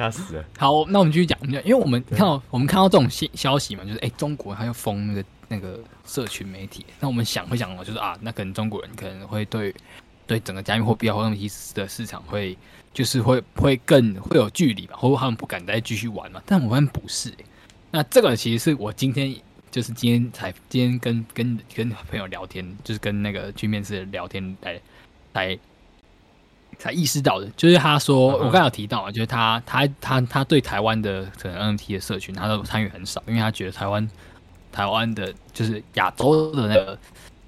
[0.02, 0.46] 吓死了！
[0.58, 9.72] 好，那我们继续讲，因为我们看到我们看到这种信消息嘛，就是哎、欸，中国他要封那个那个社群媒体，那我们想会想，就是啊，那可能中国人可能会对
[10.26, 12.58] 对整个加密货币或者 NFT 的市场会
[12.94, 16.42] 就是会会更会有距离吧，或者他们不敢再继续玩嘛。
[16.48, 17.46] 但我发现不是、欸，
[17.92, 19.36] 那这个其实是我今天
[19.70, 24.82] 就是今天才今天跟跟跟朋友聊天，就是跟那个去面试聊天来
[25.34, 25.60] 来。
[26.82, 34.10] 才意识到的，就是他说，我刚才有提到啊，就是他他他他对台湾的可能 NFT 的社群，他都参与很少，因为他觉得台湾
[34.72, 36.98] 台湾的，就是亚洲的那个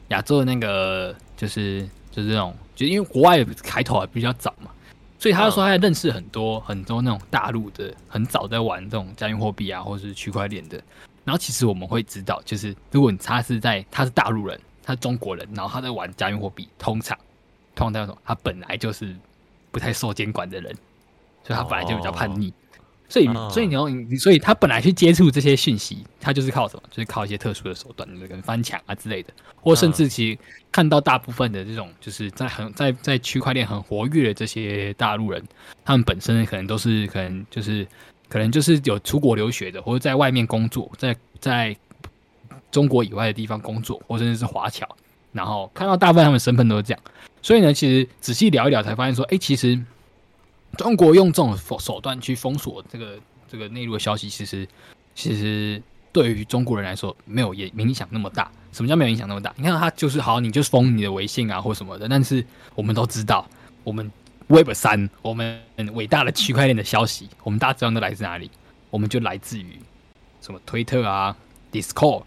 [0.10, 4.70] 亚洲的那个，就是就是这种，就因为国外开头还比较早嘛，
[5.18, 10.80] 所以他就说他还认识很多很多那种大陆的很早在玩这种加密货币啊，或者是区块链的。
[11.26, 17.18] 然后其实我们会知道，就是如果你他是在他是大陆人，他是中国人，然后他在玩加密货币，通常。
[17.76, 19.16] 通常说，他本来就是
[19.72, 20.74] 不太受监管的人，
[21.44, 22.54] 所以他本来就比较叛逆，
[23.10, 26.84] 所以所以你要所以他本来去接触这些讯息，他就是靠什么？
[26.90, 30.40] 就是靠一些特殊的手段，跟翻墙啊之类的，或甚至其实
[30.72, 35.44] 看到大部分的这种，就是在很在在区块链很活跃的这些大陆人，
[35.84, 37.88] 他们本身可能都是可能就是
[38.30, 41.76] 可能就是有出国留学的，或者在外面工作，在在
[42.72, 44.88] 中国以外的地方工作，或甚至是华侨，
[45.32, 47.04] 然后看到大部分他们身份都是这样。
[47.44, 49.80] 所以呢，其实仔细聊一聊，才发现说，哎、欸，其实
[50.78, 54.68] 中国用这种手段去封锁这个这个内陆的消息，其实
[55.14, 55.80] 其实
[56.12, 58.50] 对于中国人来说，没有也影响那么大。
[58.72, 59.54] 什么叫没有影响那么大？
[59.56, 62.08] 你看，他就是好，你就封你的微信啊，或什么的。
[62.08, 63.48] 但是我们都知道，
[63.84, 64.10] 我们
[64.48, 65.62] Web 三，我们
[65.94, 68.50] 伟大的区块链的消息，我们大致上都来自哪里？
[68.90, 69.78] 我们就来自于
[70.42, 71.36] 什么推特啊、
[71.72, 72.24] Discord，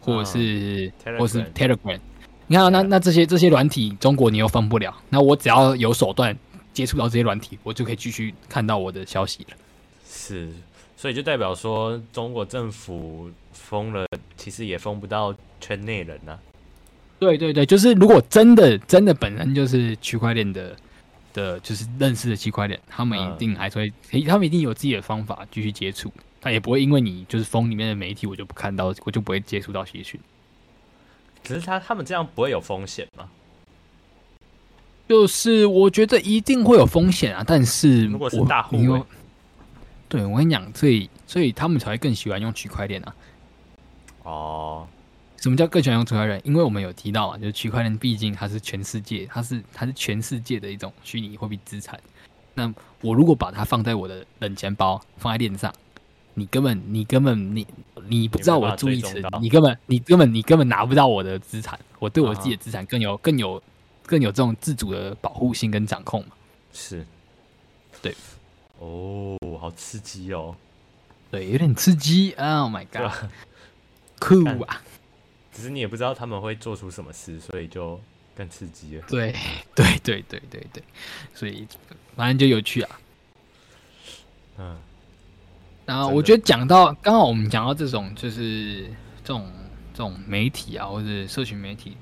[0.00, 1.98] 或者是、嗯、或者是 Telegram。
[2.50, 4.94] 你看、啊，那那这些这些软体，中国你又封不了。
[5.10, 6.36] 那我只要有手段
[6.72, 9.56] 接触到这些软体，我就可以继续看到我的消息了。
[10.08, 10.50] 是，
[10.96, 14.06] 所以就代表说，中国政府封了，
[14.38, 16.38] 其实也封不到圈内人呐、啊。
[17.18, 20.74] 对对对，就是如果真的真的本身就是区块链的
[21.34, 26.10] 的，就是认识的区块链，他们一定还是会，嗯、他们一定有自己的方法继续接触。
[26.40, 30.18] 他也不会因为你就是封里面的媒体，我就不看到，我就不会接触到资讯。
[31.48, 33.28] 可是他他们这样不会有风险吗？
[35.08, 39.02] 就是我觉得一定会有风险啊，但是如果是大户、欸，
[40.08, 43.14] 对我跟你讲，所以所以他们才会更喜欢用区块链啊。
[44.24, 44.86] 哦。
[45.40, 46.40] 什么叫更喜欢用区块链？
[46.42, 51.96] 因为我们有提到啊，就是区块链毕竟它是全世界，它是它是全世界的一种虚拟货币资产。
[52.54, 55.72] 那我如果把它放在我的冷钱包，放在链上，
[56.34, 57.64] 你根本你根本你
[58.08, 61.78] 你不知道我的注意词，你根本你根本你根本拿不到我的资产。
[61.98, 63.62] 我对我自己的资产更有更有
[64.06, 66.32] 更有这种自主的保护性跟掌控嘛？
[66.72, 67.04] 是，
[68.00, 68.14] 对，
[68.78, 70.54] 哦，好刺激哦，
[71.30, 72.32] 对，有点刺激。
[72.34, 73.30] Oh my god，
[74.20, 74.80] 酷啊！
[75.52, 78.00] 只是你也不知道他们会做出什么事，所以就
[78.36, 79.04] 更刺激了。
[79.08, 79.34] 对，
[79.74, 80.82] 对，对，对，对，对，
[81.34, 81.66] 所以
[82.14, 83.00] 反正就有趣啊。
[84.58, 84.76] 嗯，
[85.88, 88.82] 然后我觉得讲到刚好我们讲到这种就是
[89.24, 89.50] 这种
[89.94, 91.96] 这种媒体啊，或者社群媒体，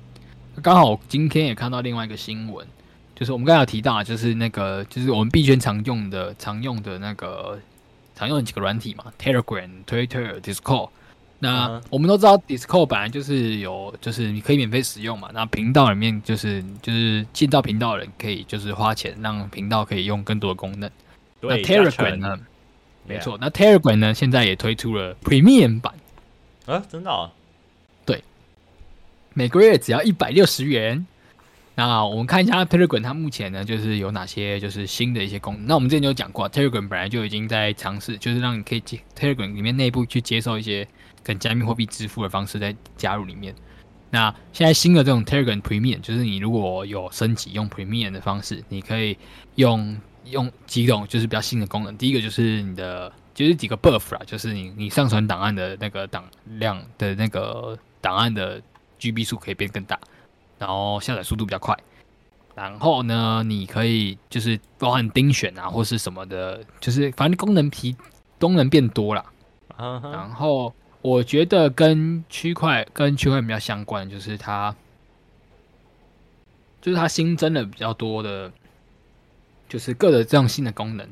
[0.61, 2.67] 刚好今天也看到另外一个新闻，
[3.15, 7.57] 就是我们刚才有提到，就是那个就是我们币圈常用的常用的那个
[8.13, 10.89] 常用的几个软体嘛，Telegram、Twitter、Discord。
[11.39, 15.29] 那我们都知道，Discord 本来就是有，就是你可以免费使用嘛。
[15.33, 20.91] 那频道里面就是就是进到频道的人可以就是花钱让频道可以用更多的功能。
[21.39, 22.37] 那 Telegram 呢？
[23.07, 24.13] 没错，那 Telegram 呢？
[24.13, 25.93] 现在也推出了 Premium 版。
[26.65, 27.31] 啊，真的啊？
[28.05, 28.23] 对，
[29.33, 31.05] 每个月只要一百六十元。
[31.75, 35.67] 那我们看一下 Telegram 它目前呢，就是有哪些就是新的一些功能。
[35.67, 40.87] 那我们之前就讲过，Telegram 本来就已经在尝试，就是让你可以接 Telegram 里面内部去接受一些。
[41.23, 43.53] 跟加密货币支付的方式在加入里面。
[44.11, 49.17] 那现在新的这种 Telegram Premium，就是你如果有升级用 Premium 的方式，你可以
[49.55, 49.97] 用
[50.29, 51.97] 用几种就是比较新的功能。
[51.97, 58.61] 第一个就是你的就是几个 Buff 啦，就是你你上传档案的那个档量的那个档案的
[58.99, 59.99] GB 数可以变更大，
[60.57, 61.77] 然后下载速度比较快。
[62.55, 67.95] 然后呢，你可以就是包含钉选啊或是什么的，就是反正功能皮
[68.39, 69.25] 功能变多了。
[69.77, 70.73] 然后。
[71.03, 74.75] 我觉得跟区块跟区块比较相关，就是它，
[76.81, 78.51] 就是它新增了比较多的，
[79.67, 81.07] 就是各的这样新的功能。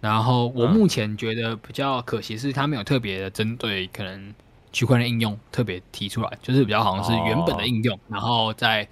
[0.00, 4.34] 然后我目前觉得比较可惜是它没有特别的针对可能
[4.70, 8.86] 区块链应用特别提出来，就是比较好像是原本的应用，然后再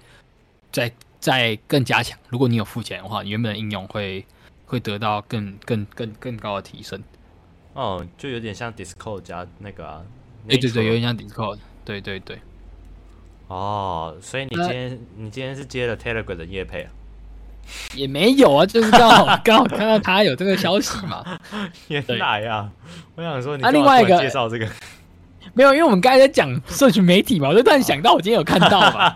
[0.71, 2.17] 再再更加强。
[2.29, 4.25] 如果你有付钱的话，你原本的应用会
[4.65, 7.03] 会得到更更更更高的提升。
[7.73, 10.03] 哦，就有点像 Discord 加那个啊。
[10.47, 11.59] 对对对，有点像 Discord。
[11.85, 12.39] 对对对。
[13.49, 16.91] 哦，所以你今天你今天是接了 Telegram 的业配啊？
[17.95, 21.23] 也没有啊，就是刚好 刚好看到他有这个消息嘛。
[21.87, 22.69] 原来呀，
[23.15, 24.67] 我想说你啊，另外一个介绍这个
[25.53, 29.15] 没有，因为我们刚才在讲社群媒体嘛，我就突然想到我今天有看到嘛。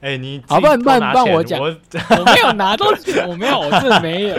[0.00, 4.36] 哎，你好，不然不然不然我讲，我没有拿到钱，我没有，我真的没有。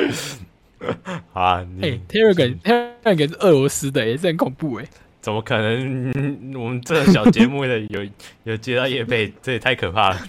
[1.31, 4.85] 好啊，哎，Telegram Telegram 是俄罗斯的，也是很恐怖哎。
[5.21, 6.53] 怎么可能？
[6.55, 8.05] 我们这个小节目的有
[8.43, 10.19] 有接到业配，这也太可怕了。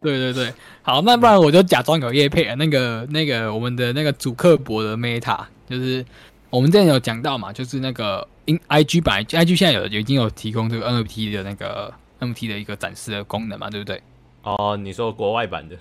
[0.00, 2.54] 对对对，好，那不然我就假装有业配啊。
[2.54, 6.04] 那个那个我们的那个祖克伯的 Meta，就是
[6.48, 14.00] 我们之前有讲到嘛，就是那个 in IG 版，IG 现在有已经有提供这个 NFT 的那个 NFT 的一个展示的功能嘛，对不对？
[14.42, 15.76] 哦，你说国外版的？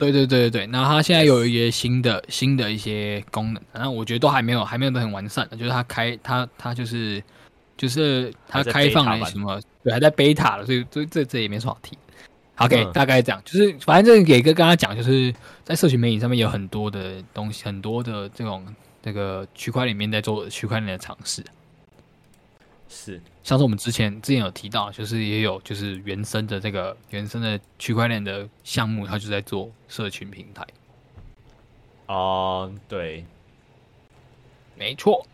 [0.00, 7.22] 对对对对对，然后它现在有一些新的新的一些功能，然后我觉得都还没有还没有都很完善，就是它开它它就是。
[7.80, 9.58] 就是它开放了什么？
[9.82, 11.96] 对，还在 beta 了，所以这这这也没什么好提。
[12.56, 15.34] OK，嗯，大概这样，就是反正这个也跟刚刚讲，就是
[15.64, 18.66] 在社群媒体上面有很多的东西，很多的这种
[19.00, 21.42] 这个区块里面在做区块链的尝试。
[22.92, 30.66] 是，像是我们之前之前有提到，就是也有就是原生的这个原生的区块链的项目，它就在做社群平台。
[32.06, 33.24] 哦，对，
[34.76, 35.24] 没错。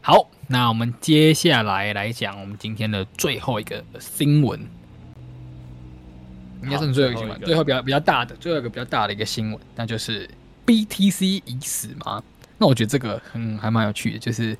[0.00, 4.60] 好，那我们接下来来讲我们今天的最后一个新闻，
[6.62, 10.30] 应该是最后一个新闻，最后比较比较大的，最后一个比较大的一个新闻，那就是
[10.64, 12.22] BTC 已死吗？
[12.56, 14.56] 那我觉得这个很还蛮有趣的，就是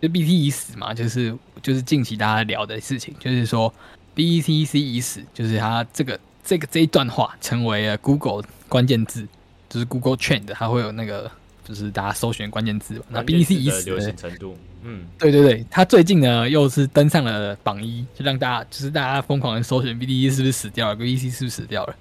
[0.00, 3.72] 就 BTC 已死嘛，就是就是近期大家聊的事情，就是说
[4.14, 9.26] BTC 已死，就是它这个这个这一段话成为了 Google 关键字，
[9.68, 11.30] 就是 Google Trend，它会有那个
[11.64, 13.04] 就是大家搜寻关键字嘛。
[13.10, 21.96] 那 BTC 已死的流行程度，嗯，对对对，它最近呢又是登上了榜一，就让大家就是大家疯狂的搜寻 BTC 是不是死掉了，BTC 是不是死掉了？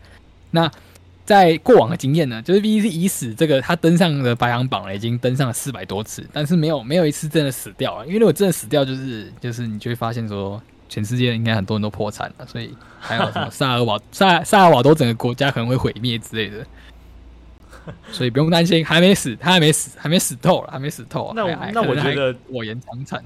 [0.51, 0.71] 那
[1.27, 8.05] 在过往的经验呢，就是 BTC 已死，这个他登上了排行榜了，已经登上了四百多次，但是没有没有一次真的死掉啊。
[8.05, 16.65] 因为如果真的死掉，就是就是你就会发现说，全世界应该很多人都破产了，所以还有什么 萨尔瓦萨萨尔瓦多整个国家可能会毁灭之类的，
[18.13, 21.33] 所以不用担心，还没死，他还没死，还没死透了，还没死透。
[21.35, 23.21] 那那我觉得苟延残喘。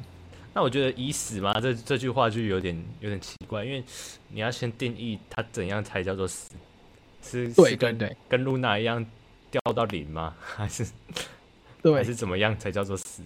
[0.56, 3.84] 那我觉得已死嘛，这这句话就有点有点奇怪，因为
[4.30, 6.50] 你要先定义他怎样才叫做死。
[7.22, 9.06] 是，对对对，跟露娜一样
[9.50, 10.36] 掉到零吗？
[10.42, 10.86] 还是
[11.82, 13.22] 对，还是怎么样才叫做死？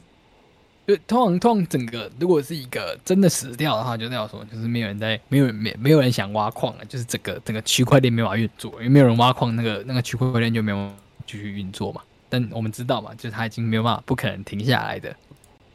[0.87, 10.91] 就通常通常整个，如果是一个真的死掉的话，就那样说，就是没有人在，没有人没没有人想挖矿了，就是整个整个区块链没法运作，因为没有人挖矿，那个那个区块链就没有
[11.25, 12.03] 继续运作嘛。
[12.29, 15.15] 但我们知道嘛，就是它已经没有办法，不可能停下来的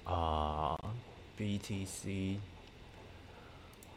[0.05, 0.79] 啊。
[1.37, 2.37] BTC。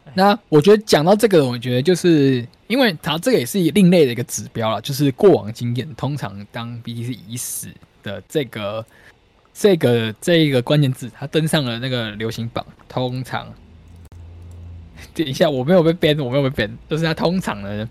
[0.15, 7.69] 那我觉得讲到这个，我觉得就是因为它这个也是另类的一个指标了，就是过往经验，通常当 BTC 已死
[8.03, 8.85] 的这个
[9.53, 13.51] 这个这一个关键字，它登上了那个流行榜，通常
[15.15, 17.89] 等一下我没有被编我没有被编就是它通常呢，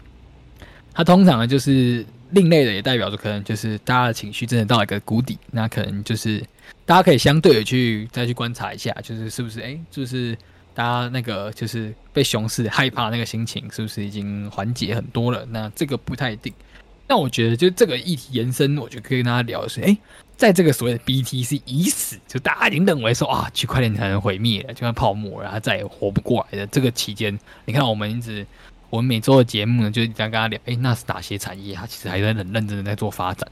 [0.92, 6.44] 它通常呢就是另类的，也代表着可能就是大家的情绪真的到了一个谷底，那可能就是
[6.84, 10.36] 大家可以相对的去再去观察一下，就是是不是哎，就是。
[10.74, 15.46] 大家那个就是被熊市害怕那个心情，是不是已经缓解很多了？
[15.50, 16.52] 那这个不太一定。
[17.08, 19.98] 那我觉得，就这个议题延伸，我就可以跟大家聊的是：诶、欸，
[20.36, 28.46] 在这个所谓的 BTC 已死，就大家已经认为说啊，区块链才能毁灭了，就像泡沫，然后再也活不过来的这个期间，你看我们一直，
[28.88, 31.74] 我们每周的节目呢，就是在跟他聊：诶、欸，那是哪些产业？
[31.74, 33.46] 它其实还在很认真的在做发展。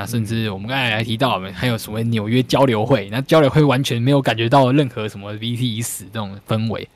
[0.00, 6.88] 那甚至我们刚才还提到，我们还有所谓纽约交流会，那交流会完全没有感觉到任何什么 BTC 已死这种氛围，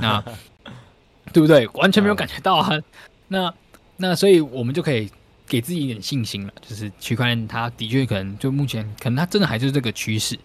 [0.00, 0.22] 那
[1.32, 1.66] 对不对？
[1.74, 2.70] 完全没有感觉到啊。
[3.26, 3.52] 那
[3.96, 5.10] 那所以我们就可以
[5.48, 10.38] 给自己一点信心了，就是区块链它的确可能就目前可能它真的还是这个趋势。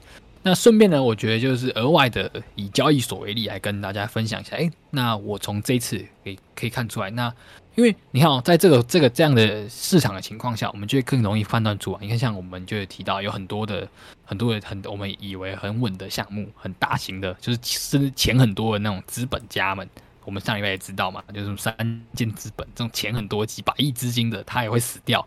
[0.45, 4.57] 那顺便呢，我觉得就是额外的以交易所为例来跟大家分享一下。
[4.57, 7.33] 哎，那我从这次可以可以看出来，那
[7.75, 11.99] 因为你看哦，在这个这个这样的市场的情况下，我们就会更容易判断出啊。
[12.01, 13.87] 你看，像我们就有提到有很多的
[14.25, 19.89] 很多的很我们以为很稳的项目，很大型的，就是甚至钱很多的那种资本家们，
[20.25, 21.73] 我们上礼拜也知道嘛，就是三
[22.13, 25.25] 箭资本这种钱很多几百亿资金的，他也会死掉。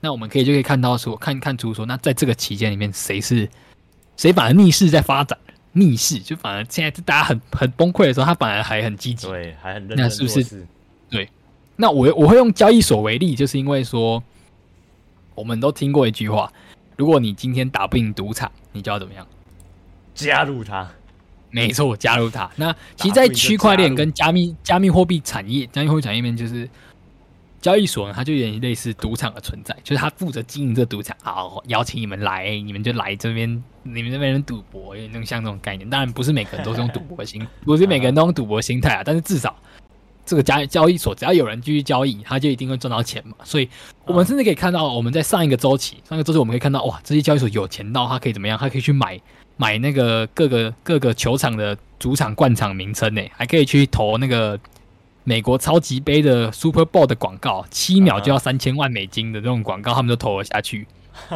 [0.00, 3.48] 那我们可以就可以看到说，看看出说，那在这个期间里面，谁是？
[4.18, 5.38] 谁反而逆势在发展？
[5.72, 9.98] 逆势就反而现在大家很很崩溃的时候，他反而还很积极，对，还很认真。
[9.98, 10.66] 那是不是？
[11.08, 11.28] 对，
[11.76, 14.20] 那我我会用交易所为例，就是因为说，
[15.36, 16.52] 我们都听过一句话：
[16.96, 19.24] 如果你今天打不赢赌场，你就要怎么样？
[20.14, 20.90] 加入它。
[21.50, 22.50] 没错，加入它。
[22.56, 26.68] 那其实，在区块链跟加密加密货币产业、加密货币产业面，就是。
[27.60, 33.48] 交易所呢，它就有点类似赌场的存在，就是它负责经营这赌场，好邀请你们来，你们就来这边，
[33.82, 35.88] 你们这边人赌博，有点那种像这种概念。
[35.90, 39.02] 当然不是每个人都是用赌博的 心，不是每个人都用赌博心态啊。
[39.04, 39.56] 但是至少
[40.24, 43.34] 这个交交易所，只要有人继续交易，他就一定会赚到钱嘛。
[43.42, 43.68] 所以
[44.04, 48.56] 我们甚至可以看到，我们在上一个周期，上一个周期我们可以看到，哇，这些交易所有钱到，他可以怎么样？
[48.56, 49.20] 他可以去买
[49.56, 54.58] 买那个各个各个球场的主场灌场名称呢，还可以去投那个。
[55.28, 60.86] 美国超级杯的 Super Bowl 的广告，七秒就要三千万美金的这种广告，他们都投了下去。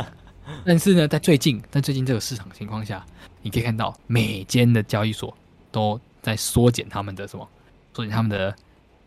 [0.65, 3.05] 但是呢，在最近，在最近这个市场情况下，
[3.43, 5.37] 你可以看到每间的交易所
[5.71, 7.47] 都在缩减他们的什么，
[7.93, 8.57] 缩减他们的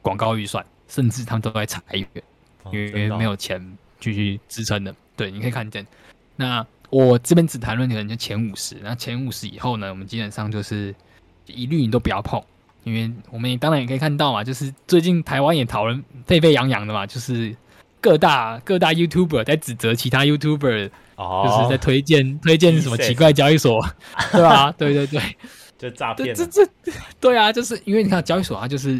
[0.03, 2.07] 广告预算，甚至他们都在裁员，
[2.65, 3.59] 因为没有钱
[3.99, 4.95] 继续支撑的。
[5.15, 5.83] 对，你可以看见。
[6.35, 10.93] 那我这边只谈论可能就前五十，那前五十以后呢，我们基本上就是
[11.47, 12.39] 一律你都不要碰。
[12.85, 17.53] 因为我们也当然也可以看到嘛，就是最近台湾也讨论沸沸扬扬的嘛，就是
[17.99, 23.83] 各大各大 YouTuber 在指责其他 YouTuber，就是在推荐、哦、推荐什么奇怪交易所，
[24.31, 24.71] 对吧？
[24.77, 25.19] 对对对，
[25.79, 26.35] 就诈骗。
[26.35, 26.61] 这这
[27.19, 28.99] 对啊，就是因为你看交易所它就是，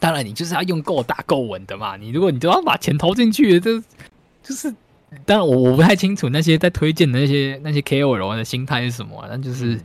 [0.00, 1.96] 当然你就是要用够大够稳的嘛。
[1.96, 3.80] 你如果你都要把钱投进去，这
[4.42, 4.74] 就是
[5.24, 9.80] 当然我我不太清楚那些在推荐的那些那些 KOL 的心态是什么、啊，但就是。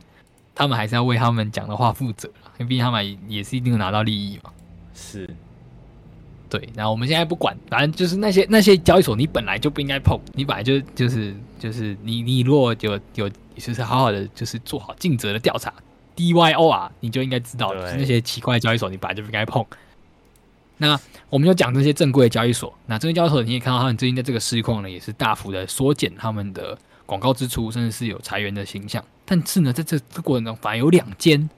[0.60, 2.28] 他们还是要为他们讲的话负责，
[2.58, 4.50] 因为毕竟他们也是一定会拿到利益嘛。
[4.94, 5.28] 是，
[6.50, 15.72] 对，然后我们现在不管，反正就是那些那些交易所，你本来就不应该碰，你本来就就是就是你你如果有有就是好好的就是做好尽责的调查
[16.16, 19.64] ，DYOR 你就应该知道，就是那些奇怪的交易所你本来就不应该碰。
[20.80, 20.98] 那
[21.28, 29.04] 我们就讲这些正规的交易所，那正规交易所你也看到他们最近在这个市况呢，也是大幅的缩减他们的广告支出，甚至是有裁员的形象。
[29.24, 31.50] 但是呢，在这这过程中反而有两间，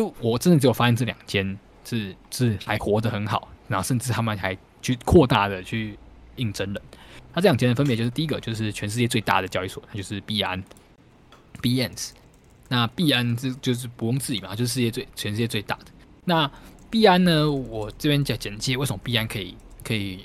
[0.00, 3.48] 就我真的只有发现这两间是是还活得很好。
[3.68, 5.96] 然后甚至他们还去扩大的去
[6.34, 6.82] 应征人，
[7.32, 10.60] 那这两间分别就是第一个就是全世界最大的交易所，它就是币安
[11.62, 12.10] ，BNS。
[12.68, 15.84] 那币安这就是不用质疑嘛，就是世界最全世界最大的。
[16.24, 16.50] 那
[16.90, 20.24] 币安呢，我这边讲简介，为什么币安可以可以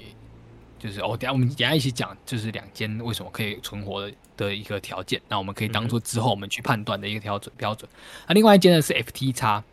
[0.80, 7.90] 就是哦，等下我们等下一起讲，就是两间为什么可以存活的的一个条件，那我们可以当做之后我们去判断的一个标准标准。
[8.28, 9.64] 那另外一间呢是 FTX，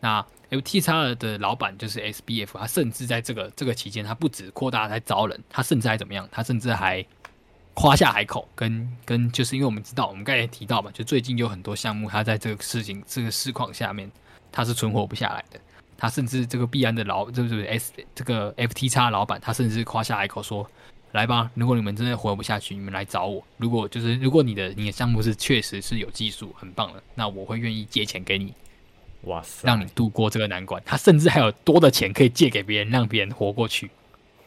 [0.00, 0.24] 那。
[0.50, 6.26] FTX 的老板就是 SBF，他甚至在这个这个期间，他不止扩大在招人，他甚至还怎么样？
[6.32, 7.04] 他甚至还
[7.74, 14.10] 夸下海口，跟跟就是因为我们知道，我们刚才也提到嘛，就最近有很多项目，他在这个事情这个市况下面，
[14.50, 15.60] 他是存活不下来的。
[15.98, 20.66] 他甚至这个币安的老，就是 S 这个 FTX 老板，他甚至夸下海口说
[21.12, 23.42] ：“来吧，如果你们真的活不下去，你们来找我。
[23.56, 28.52] 如果就是如果你的你的项目是确实是有技术很棒的，那我会愿意借钱给你。”
[29.22, 29.66] 哇塞！
[29.66, 33.90] 让你度过这个难关，他甚至还有多的钱可以借给别人，让别人活过去。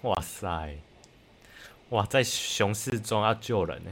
[0.03, 0.77] 哇塞！
[1.89, 3.91] 哇，在熊市中要救人呢？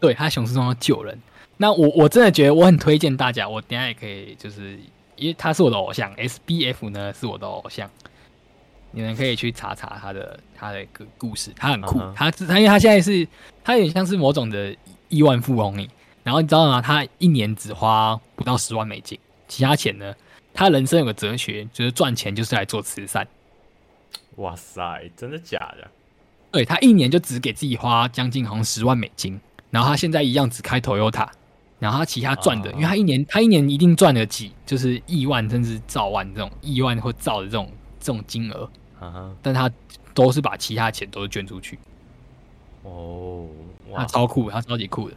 [0.00, 1.20] 对，他熊市中要救人。
[1.58, 4.80] 那我我真的觉得我很推荐大家，我等下也可以，就是
[5.16, 7.90] 因为他是我的偶像，SBF 呢是我的偶像，
[8.92, 11.98] 你们可以去查查他的他的个故事，他很酷。
[11.98, 12.12] Uh.
[12.14, 13.26] 他他因为他现在是
[13.62, 14.74] 他有点像是某种的
[15.08, 15.88] 亿万富翁，
[16.22, 16.82] 然后你知道吗？
[16.82, 19.18] 他一年只花不到十万美金。
[19.48, 20.14] 其他钱呢？
[20.52, 23.26] 他人生有个哲学，就是赚钱就是来做慈善。
[24.36, 25.88] 哇塞，真的假的？
[26.52, 31.28] 对，他一年就只给自己花将近好像十万美金，然后他现在一样只开 Toyota，
[31.78, 32.74] 然后他其他赚的，uh.
[32.74, 38.68] 因为他一年他一年一定赚了几，就是亿万甚至兆万这种亿万或兆的这种这种金额。
[39.00, 39.30] Uh.
[39.40, 39.70] 但他
[40.12, 41.78] 都是把其他钱都是捐出去。
[42.82, 43.46] 哦
[43.88, 45.16] ，oh, 他超酷，他超级酷的。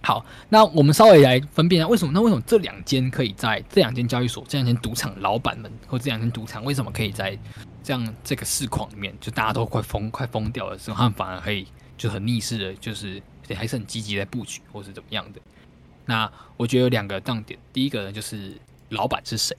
[0.00, 2.12] 好，那我们稍微来分辨一下，为什么？
[2.14, 7.36] 那为什么这两间可以在这两间交易所、这两间赌场老板们，或这两间赌场，为什么可以在
[7.82, 11.66] 这样这个市况里面，就大家都快疯、快疯掉的时候，他们反而可以
[11.96, 13.20] 就很逆势的，就是
[13.54, 15.40] 还是很积极在布局，或是怎么样的？
[16.06, 18.54] 那我觉得有两个重点，第一个呢就是
[18.90, 19.56] 老板是谁？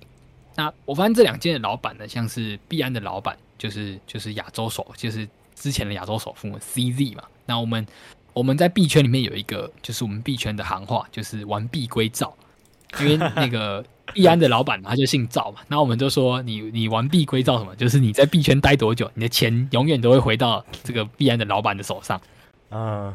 [0.60, 7.24] 那我发现这两间的老板呢，像是币安的老板，就是就是亚洲首，就是之前的亚洲首富 CZ 嘛。
[7.46, 7.88] 那我们。
[8.32, 12.32] 我们在币圈里面有一个，就是我们币圈的行话，就是“完璧归赵”，
[13.02, 13.84] 因为那个
[14.14, 17.76] 币安的老板他就姓赵嘛，那我们就说你你完璧归赵什么？
[17.76, 22.22] 就是你在币圈待多久，你的钱永远都会回到这个币安的老板的手上。
[22.70, 23.14] 嗯，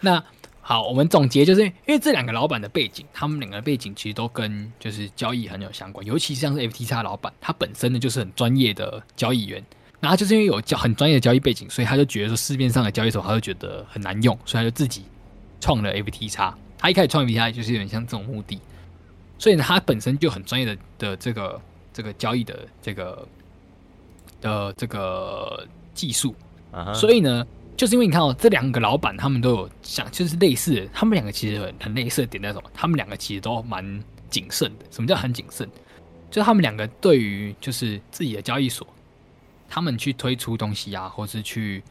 [0.00, 0.22] 那
[0.68, 9.64] 好，我们总结就是因为这两个老板的背景，他们两个背景其实都跟就是交易很有相关，尤其像是 FTX 老板，他本身呢就是很专业的交易员。
[10.00, 15.04] 然后就是因为有交很专业的交易背景，所以他就觉得说市面上的交易所，他就觉得很难用，所以他就自己
[15.60, 16.52] 创了 FTX。
[16.76, 18.60] 他一开始创 FTX 就是有点像这种目的，
[19.38, 21.60] 所以呢，他本身就很专业的的这个
[21.92, 23.28] 这个交易的这个
[24.40, 25.64] 的这个
[25.94, 26.34] 技术。
[26.72, 26.94] Uh huh.
[26.94, 27.46] 所以呢，
[27.76, 32.70] 就是因为你看哦，这两个老板他们都有想，就是类似的，他们两个其实很很类似的点在什么？
[32.72, 34.84] 他们两个其实都蛮谨慎的。
[34.90, 35.68] 什么叫很谨慎？
[36.30, 38.86] 就是他们两个对于就是自己的交易所。
[39.68, 41.82] 他们去推出东西啊，或是去，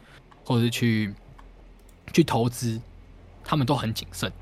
[0.42, 1.12] 或是去，
[2.10, 2.80] 去投资，
[3.44, 4.32] 他们都很谨慎。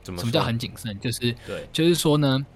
[0.00, 0.20] 怎么？
[0.20, 0.98] 什么叫很谨慎？
[1.00, 2.46] 就是，对，就是说呢，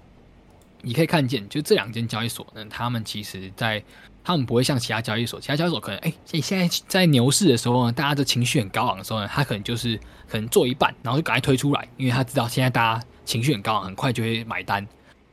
[0.83, 3.81] 你可以看见，就这两间交易所呢，他们其实在，
[4.23, 14.85] 他们不会像其他交易所，其他交易所可能，哎、欸，现在在牛市的时候呢，大家的情绪很高昂的时候呢，他可能就是可能做一半，然后就赶快推出来，因为他知道现在大家情绪很高昂，很快就会买单。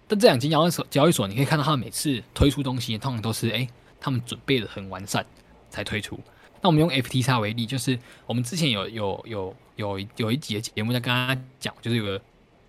[0.07, 3.69] 但这两间交易所，交易所你可以看到，他每次推出东西，通常都是，哎、
[4.01, 5.25] 他们准备的很完善
[5.69, 6.19] 才推出。
[6.61, 12.21] 那我们用 FTX 为例，就是我们之前有有有有有一集节目在跟大家讲，就是有个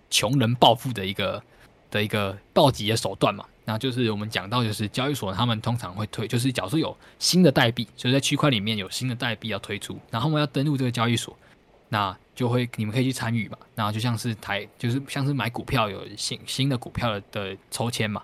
[0.08, 1.42] 穷人暴富的一个
[1.92, 3.44] 的一个暴击的手段嘛。
[3.64, 11.38] 那就是我们讲到，就是交易所他们通常会推，就是假如说有新的代币，就是在区块里面有新的代币要推出，然后我们要登录这个交易所，
[11.88, 13.56] 那就会你们可以去参与嘛。
[13.76, 18.20] 然后就像是台，就是像是买股票有新新的股票的的抽签嘛。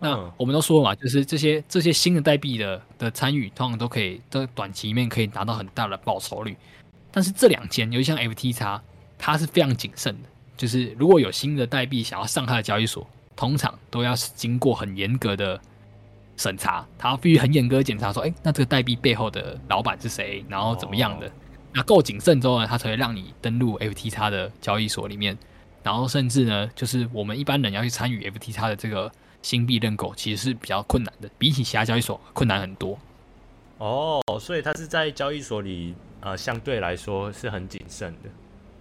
[0.00, 6.56] 那我们都说嘛，就是这些这些新的代币的的参与，通常都可以在短期里面可以达到很大的报酬率。
[7.12, 8.80] 但是这两间，尤其像 FTX，
[9.16, 10.28] 它是非常谨慎的。
[10.56, 15.60] 就是如果有新的代币想要上它的交易所，通常都要经过很严格的
[16.36, 21.30] 审查，他必须很严格检查说，哎、那这个代币背后的老板是谁，然后怎么样的，
[21.72, 25.36] 那够谨慎之后呢，他才会让你登录 FTX 的交易所里面，
[25.82, 29.10] 然后甚至呢，就是我们一般人要去参与 FTX 的这个
[29.42, 32.98] 新币认购，其实是比较困难的，比起其他交易所困难很多。
[33.78, 38.30] 哦，所以他是在交易所里，呃，相对来说是很谨慎的。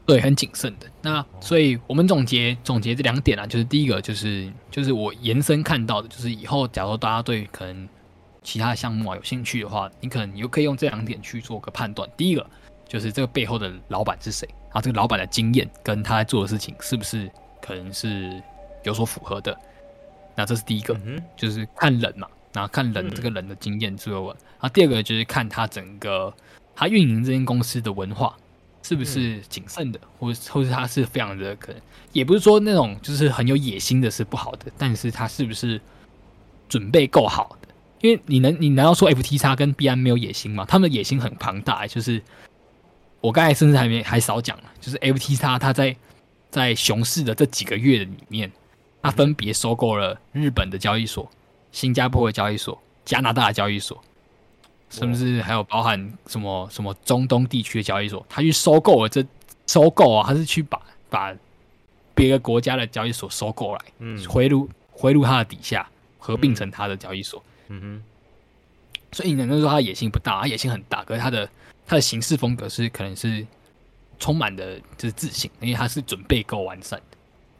[0.05, 0.87] 对，很谨慎的。
[1.01, 7.87] 那所以我们总结总结这两点啊，就是第一个就是就是我延伸看到的，就是以后假如大家对可能
[8.41, 12.09] 其他的项目啊有兴趣的话，你可能你就可以用这两点去做个判断。
[12.17, 12.45] 第一个
[12.85, 17.31] 就是这个背后的老板是谁，然后这个老板的经验跟他在做的事情是不是
[17.61, 18.43] 可能是
[18.83, 19.57] 有所符合的。
[20.35, 24.35] 那这是第一个，嗯、就是看人嘛，然后看人这个人的经验是不是稳。
[24.59, 26.33] 然后第二个就是看他整个
[26.75, 28.35] 他运营这间公司的文化。
[28.83, 31.81] 是不是谨慎的，或或是他是非常的可能，
[32.11, 35.81] 也不是说那种就是很有野心的是不好的，但是他是不是
[36.69, 37.69] 准备够好的？
[38.01, 40.65] 因为你能，你难道说 FTX 跟币安没有野心吗？
[40.67, 42.21] 他们的野心很庞大，就是
[43.21, 45.95] 我刚才甚至还没还少讲了，就是 FTX 它在
[46.51, 48.51] 在熊市的这几个月里面，
[49.01, 51.31] 它分别收购了日本的交易所、
[51.71, 54.03] 新加坡的交易所、加拿大的交易所。
[54.93, 59.25] 甚至还有包含什么什么中东地区的交易所，他去收购了这
[59.65, 60.79] 收购啊，他是去把
[61.09, 61.35] 把
[62.13, 65.89] 别个国家的交易所收购来，嗯，回入回入他的底下，
[66.19, 68.03] 合并成他的交易所，嗯哼。
[69.11, 71.49] 所以你能说他野心不大，他野心很大，可是他的
[71.85, 73.45] 他的行事风格是可能是
[74.19, 77.12] 充满的就是自信，因为他是准备够完善的。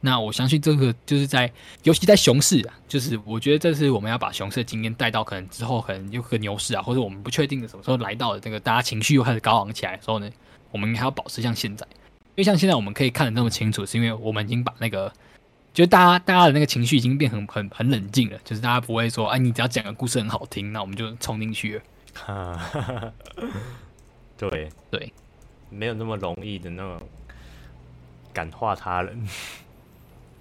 [0.06, 1.50] 那我相信这个就是在，
[1.84, 10.30] 尤其在熊市啊，就是我觉得这是我们要把熊市的经验带到可能之后可能有个牛市啊，或者我们不确定的什么时候来到的这个大家情绪又开始高昂起来的时候呢，
[10.72, 15.10] 我们还要保持像现在，因为像现在我们可以看得那么清楚，是因为我们已经把那个，
[15.74, 21.84] 就是大家大家的那个情绪已经变很很很冷静了，就是大家不会说，哎，你只要讲个故事很好听，那我们就冲进去了。
[22.14, 23.14] 哈哈哈，
[24.38, 25.14] 对对，
[25.70, 27.02] 没有那么容易的那种
[28.34, 29.18] 感化他人。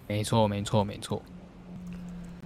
[0.07, 1.23] 没错，没错，没错。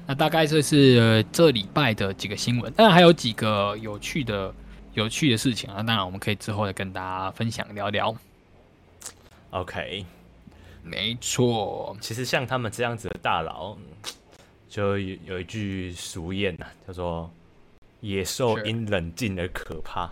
[0.06, 4.54] 那大概这是、呃、这礼拜的几个新闻，当然还有几个有趣的、
[4.94, 5.82] 有趣的事情啊。
[5.82, 8.14] 当然，我们可以之后再跟大家分享聊聊。
[9.50, 10.04] OK，
[10.84, 11.96] 没错。
[12.00, 13.76] 其实像他们这样子的大佬，
[14.68, 17.30] 就有有一句俗谚呐、啊，叫做
[18.00, 20.08] “野兽因冷静而可怕”。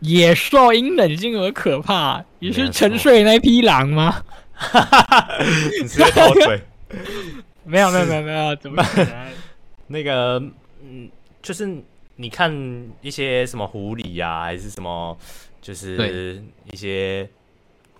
[0.00, 4.22] 野兽因冷静而可怕，你是沉睡那匹狼吗？
[4.60, 5.38] 哈哈哈！
[5.80, 6.60] 你直接倒嘴？
[7.64, 9.32] 没有没有没有没有，怎么可能？
[9.88, 10.38] 那个
[10.82, 11.10] 嗯，
[11.42, 11.68] 就是
[12.16, 12.52] 你看
[13.00, 15.16] 一些什么狐狸呀、啊，还是什么，
[15.62, 17.28] 就是一些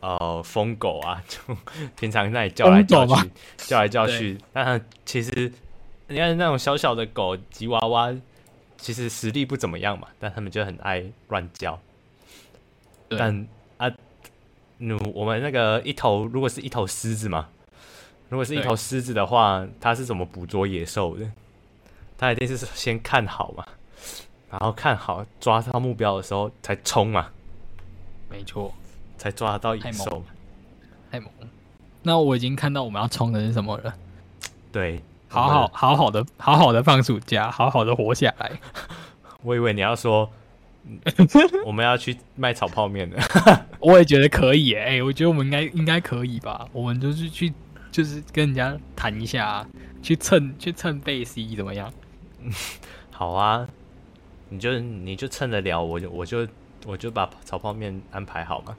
[0.00, 1.38] 呃疯狗啊， 就
[1.98, 4.38] 平常在那里叫来叫去，叫来叫去。
[4.52, 5.50] 但其实
[6.08, 8.14] 你看那种小小的狗吉娃娃，
[8.76, 11.80] 其实实力不怎么样嘛，但他们就很爱乱叫。
[13.08, 13.46] 但
[14.80, 14.82] 啊。
[14.82, 17.48] 那我们那个一头，如果是一头狮子嘛，
[18.30, 21.30] 如果是一头狮子的话，它是怎么捕捉野兽的？
[22.16, 23.64] 它一定是先看好嘛，
[24.50, 27.28] 然后看好抓到目标的时候才冲嘛。
[28.30, 28.74] 没错，
[29.18, 30.22] 才抓得到野兽。
[31.10, 31.48] 太猛了！
[32.02, 33.94] 那我已经看到我们要冲的是什么了？
[34.72, 38.52] 对，好好好好的好好的放暑假，好好的活下来。
[39.42, 40.30] 我以为你要说。
[41.66, 43.18] 我们要去卖炒泡面的，
[43.80, 46.68] 我也觉得可以哎、欸，我觉得我们应该应该可以吧？
[46.72, 47.52] 我们就是去，
[47.90, 49.66] 就是跟人家谈一下，
[50.02, 51.92] 去蹭去蹭贝 C 怎么样？
[53.10, 53.66] 好啊，
[54.50, 56.46] 你就你就蹭得了，我就我就
[56.86, 58.76] 我就把炒泡面安排好嘛。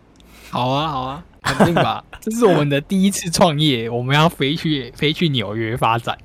[0.49, 2.03] 好啊好啊，肯定吧？
[2.19, 6.17] 这是我们的第一次创业，我们要飞去飞去纽约发展。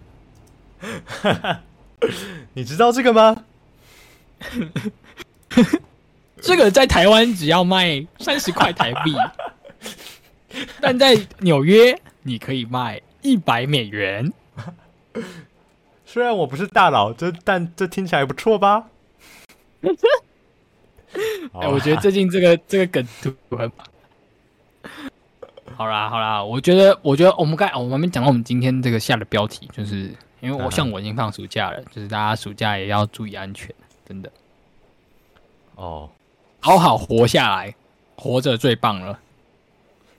[2.55, 3.45] 你知道这个吗？
[6.47, 9.15] 这个在台湾只要卖三十块台币，
[10.81, 14.33] 但在纽约你可以卖一百美元。
[16.05, 18.87] 虽然我不是大佬，这但这听起来不错吧？
[21.53, 23.87] 哎，我觉得最近这个这个梗图很棒。
[25.75, 33.75] 好啦好啦，我觉得我觉得我们刚我们还没讲到我们今天这个下的标题，就是因为我像我已经放暑假了，就是大家暑假也要注意安全，
[34.07, 34.31] 真的。
[35.75, 36.09] 哦，
[36.67, 37.73] 好好活下来，
[38.17, 39.21] 活着最棒了。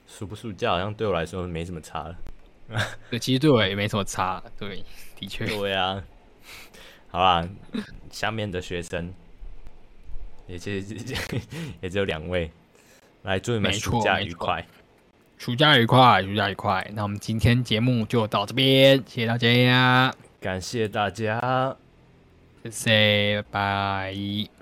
[0.06, 2.16] 暑不暑假好像对我来说没什么差了。
[3.10, 4.42] 对，其实对我也没什么差。
[4.58, 4.82] 对，
[5.14, 5.44] 的确。
[5.44, 6.02] 对啊。
[7.10, 7.46] 好吧，
[8.10, 9.12] 下面的学生
[10.46, 10.96] 也其实
[11.82, 12.50] 也只有两位，
[13.24, 14.66] 来祝你们暑假愉快。
[15.36, 16.90] 暑假愉快，暑假愉快。
[16.94, 21.76] 那我们今天节目就到这边，谢谢大家，感谢大家。
[22.62, 24.57] 谢谢，拜拜。